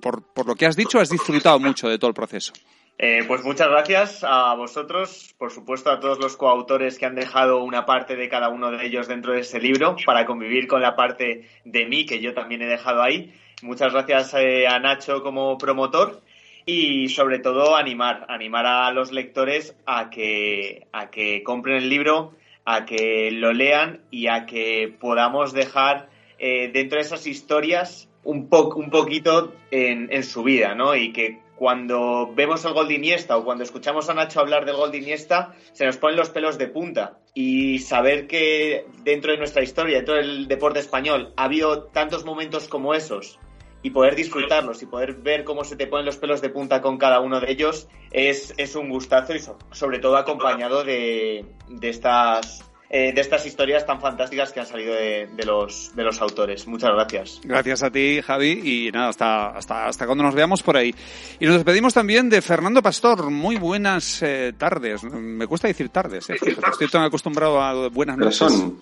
[0.00, 2.52] por, por lo que has dicho, has disfrutado mucho de todo el proceso.
[2.98, 7.62] Eh, pues muchas gracias a vosotros, por supuesto a todos los coautores que han dejado
[7.62, 10.96] una parte de cada uno de ellos dentro de ese libro para convivir con la
[10.96, 13.34] parte de mí que yo también he dejado ahí.
[13.60, 16.22] Muchas gracias eh, a Nacho como promotor
[16.64, 22.32] y sobre todo animar, animar a los lectores a que, a que compren el libro,
[22.66, 28.48] a que lo lean y a que podamos dejar eh, dentro de esas historias un,
[28.48, 30.94] po un poquito en, en su vida, ¿no?
[30.94, 34.76] Y que cuando vemos el gol de Iniesta o cuando escuchamos a Nacho hablar del
[34.76, 37.18] gol de Iniesta, se nos ponen los pelos de punta.
[37.34, 42.68] Y saber que dentro de nuestra historia, dentro del deporte español, ha habido tantos momentos
[42.68, 43.38] como esos
[43.86, 46.98] y poder disfrutarlos y poder ver cómo se te ponen los pelos de punta con
[46.98, 51.88] cada uno de ellos es, es un gustazo y so- sobre todo acompañado de, de
[51.88, 56.20] estas eh, de estas historias tan fantásticas que han salido de, de los, de los
[56.20, 56.68] autores.
[56.68, 57.40] Muchas gracias.
[57.42, 60.94] Gracias a ti, Javi, y nada, hasta, hasta, hasta cuando nos veamos por ahí.
[61.40, 63.28] Y nos despedimos también de Fernando Pastor.
[63.30, 65.02] Muy buenas eh, tardes.
[65.02, 66.36] Me cuesta decir tardes, ¿eh?
[66.70, 68.38] Estoy tan acostumbrado a buenas Pero noches.
[68.38, 68.80] son,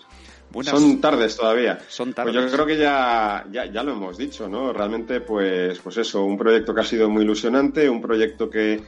[0.55, 1.79] Buenas- son tardes todavía.
[1.89, 2.53] Son Pues yo tardes.
[2.55, 4.73] creo que ya, ya, ya lo hemos dicho, ¿no?
[4.73, 8.83] Realmente, pues, pues eso, un proyecto que ha sido muy ilusionante, un proyecto que,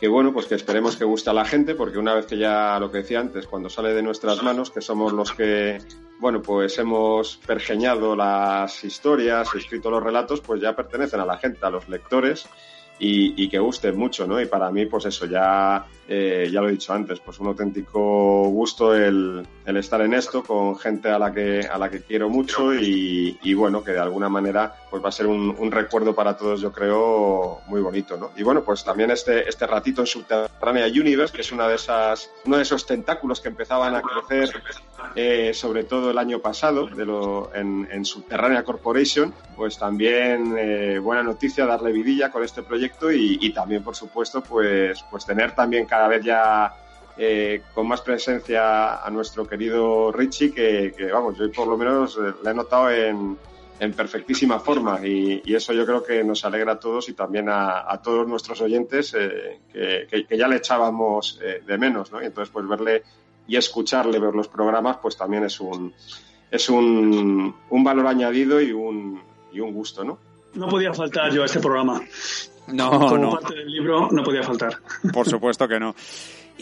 [0.00, 2.78] que bueno, pues que esperemos que guste a la gente, porque una vez que ya
[2.80, 5.76] lo que decía antes, cuando sale de nuestras manos, que somos los que,
[6.18, 11.58] bueno, pues hemos pergeñado las historias, escrito los relatos, pues ya pertenecen a la gente,
[11.66, 12.46] a los lectores.
[13.02, 14.38] Y, y que gusten mucho, ¿no?
[14.40, 18.44] Y para mí, pues eso, ya, eh, ya lo he dicho antes, pues un auténtico
[18.50, 22.28] gusto el, el estar en esto con gente a la que, a la que quiero
[22.28, 26.14] mucho y, y bueno, que de alguna manera pues va a ser un, un recuerdo
[26.14, 28.32] para todos, yo creo, muy bonito, ¿no?
[28.36, 32.30] Y bueno, pues también este, este ratito en Subterránea Universe, que es una de esas,
[32.44, 34.62] uno de esos tentáculos que empezaban a crecer,
[35.16, 40.98] eh, sobre todo el año pasado, de lo, en, en Subterránea Corporation, pues también eh,
[41.00, 45.86] buena noticia darle vidilla con este proyecto y, también, por supuesto, pues, pues tener también
[45.86, 46.74] cada vez ya
[47.18, 52.50] eh, con más presencia a nuestro querido Richie, que, vamos, yo por lo menos le
[52.50, 53.36] he notado en,
[53.80, 58.00] en perfectísima forma y, eso yo creo que nos alegra a todos y también a,
[58.00, 59.10] todos nuestros oyentes
[59.72, 62.22] que, ya le echábamos de menos, ¿no?
[62.22, 63.02] Y entonces pues verle
[63.50, 65.92] y escucharle ver los programas pues también es un
[66.52, 69.20] es un, un valor añadido y un,
[69.52, 70.18] y un gusto, ¿no?
[70.54, 72.00] No podía faltar yo a este programa.
[72.68, 73.30] No, Como no.
[73.32, 74.78] parte del libro no podía faltar.
[75.12, 75.94] Por supuesto que no.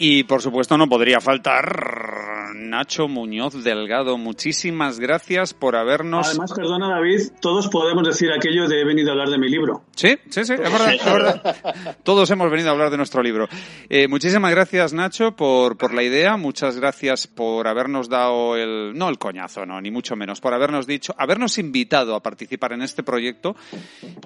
[0.01, 4.17] Y por supuesto no podría faltar Nacho Muñoz Delgado.
[4.17, 6.25] Muchísimas gracias por habernos...
[6.27, 9.83] Además, perdona David, todos podemos decir aquello de he venido a hablar de mi libro.
[9.95, 11.97] Sí, sí, sí, es verdad, es verdad.
[12.03, 13.49] Todos hemos venido a hablar de nuestro libro.
[13.89, 16.37] Eh, muchísimas gracias, Nacho, por, por la idea.
[16.37, 20.87] Muchas gracias por habernos dado el, no el coñazo, no, ni mucho menos, por habernos
[20.87, 23.57] dicho, habernos invitado a participar en este proyecto.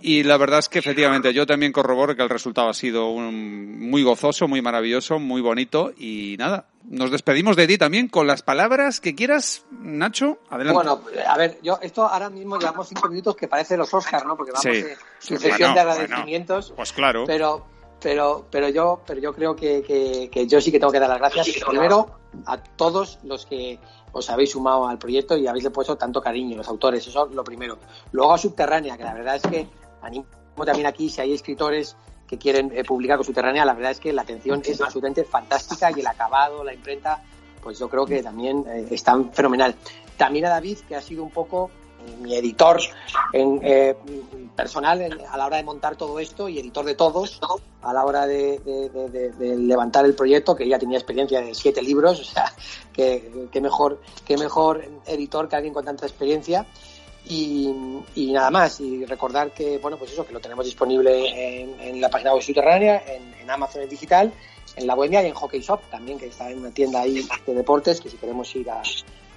[0.01, 3.79] Y la verdad es que efectivamente yo también corroboro que el resultado ha sido un-
[3.89, 5.62] muy gozoso, muy maravilloso, muy bonito.
[5.97, 10.39] Y nada, nos despedimos de ti también con las palabras que quieras, Nacho.
[10.49, 10.73] Adelante.
[10.75, 14.35] Bueno, a ver, yo esto ahora mismo llevamos cinco minutos que parece los Oscars, ¿no?
[14.35, 14.69] Porque vamos Sí.
[14.69, 16.73] en sucesión Bueno, de bueno, agradecimientos.
[16.75, 17.23] pues claro.
[17.25, 17.65] Pero,
[18.01, 21.09] pero, pero yo, pero yo creo que, que- que yo sí que tengo que dar
[21.09, 23.79] las gracias primero a todos los que
[24.11, 27.43] os habéis sumado al proyecto y habéis puesto tanto cariño, los autores, eso es lo
[27.43, 27.79] primero.
[28.11, 29.67] Luego a Subterránea, que la verdad es que
[30.01, 30.25] animo
[30.65, 31.95] también aquí si hay escritores
[32.27, 35.91] que quieren eh, publicar con Subterránea, la verdad es que la atención es absolutamente fantástica
[35.91, 37.21] y el acabado, la imprenta,
[37.61, 39.75] pues yo creo que también eh, están fenomenal.
[40.17, 41.69] También a David, que ha sido un poco
[42.05, 42.79] eh, mi editor
[44.55, 47.39] personal a la hora de montar todo esto y editor de todos
[47.81, 48.59] a la hora de
[49.57, 52.53] levantar el proyecto, que ya tenía experiencia de siete libros, o sea,
[52.93, 56.65] que, que mejor, que mejor editor que alguien con tanta experiencia.
[57.25, 57.71] Y,
[58.15, 62.01] y nada más, y recordar que, bueno, pues eso, que lo tenemos disponible en, en
[62.01, 64.33] la página web subterránea, en, Amazon en digital,
[64.75, 67.53] en la Bohemia y en Hockey Shop también, que está en una tienda ahí de
[67.53, 68.81] deportes, que si queremos ir a,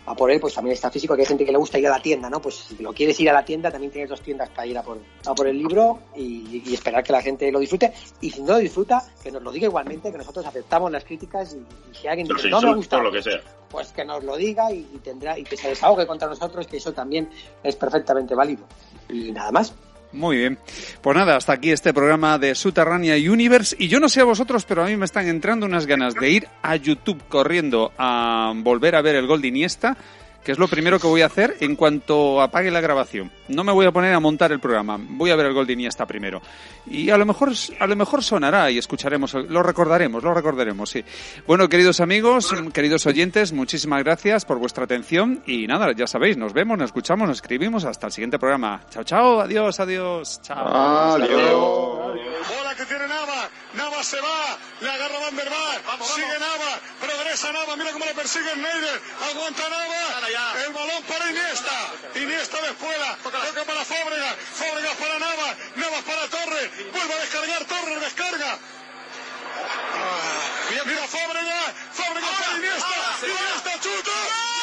[0.07, 1.91] a por él, pues también está físico, que hay gente que le gusta ir a
[1.91, 2.41] la tienda, ¿no?
[2.41, 4.83] Pues si lo quieres ir a la tienda, también tienes dos tiendas para ir a
[4.83, 7.93] por, a por el libro y, y esperar que la gente lo disfrute.
[8.21, 11.55] Y si no lo disfruta, que nos lo diga igualmente, que nosotros aceptamos las críticas
[11.55, 13.41] y, y si alguien dice, no me gusta, lo que sea.
[13.69, 16.77] pues que nos lo diga y, y tendrá y que se desahogue contra nosotros, que
[16.77, 17.29] eso también
[17.63, 18.65] es perfectamente válido.
[19.09, 19.75] Y nada más.
[20.17, 20.59] Muy bien.
[21.03, 23.77] Pues nada, hasta aquí este programa de Subterránea Universe.
[23.79, 26.31] Y yo no sé a vosotros, pero a mí me están entrando unas ganas de
[26.31, 29.97] ir a YouTube corriendo a volver a ver el gol de Iniesta,
[30.47, 33.33] que es lo primero que voy a hacer en cuanto apague la grabación.
[33.49, 35.73] No me voy a poner a montar el programa, voy a ver el gol de
[35.73, 36.41] Iniesta primero.
[36.89, 41.05] Y a lo mejor, a lo mejor sonará y escucharemos, lo recordaremos, lo recordaremos, sí.
[41.49, 46.53] Bueno, queridos amigos, queridos oyentes, muchísimas gracias por vuestra atención y nada, ya sabéis, nos
[46.53, 48.83] vemos, nos escuchamos, nos escribimos hasta el siguiente programa.
[48.89, 52.14] Chao, chao, adiós, adiós, chao.
[52.89, 53.05] Tiene
[53.77, 55.83] Navas se va, le agarra Van der Bar,
[56.15, 56.41] sigue vamos.
[56.41, 62.61] Navas, regresa Navas, mira cómo le persigue Neider, aguanta Navas, el balón para Iniesta, Iniesta
[62.63, 68.01] de espuela, toca para Fábregas, Fábregas para Navas, Navas para Torres, vuelve a descargar Torres,
[68.01, 68.59] descarga.
[70.71, 74.55] Mira Fábregas, Fábregas para Iniesta, Iniesta chuta.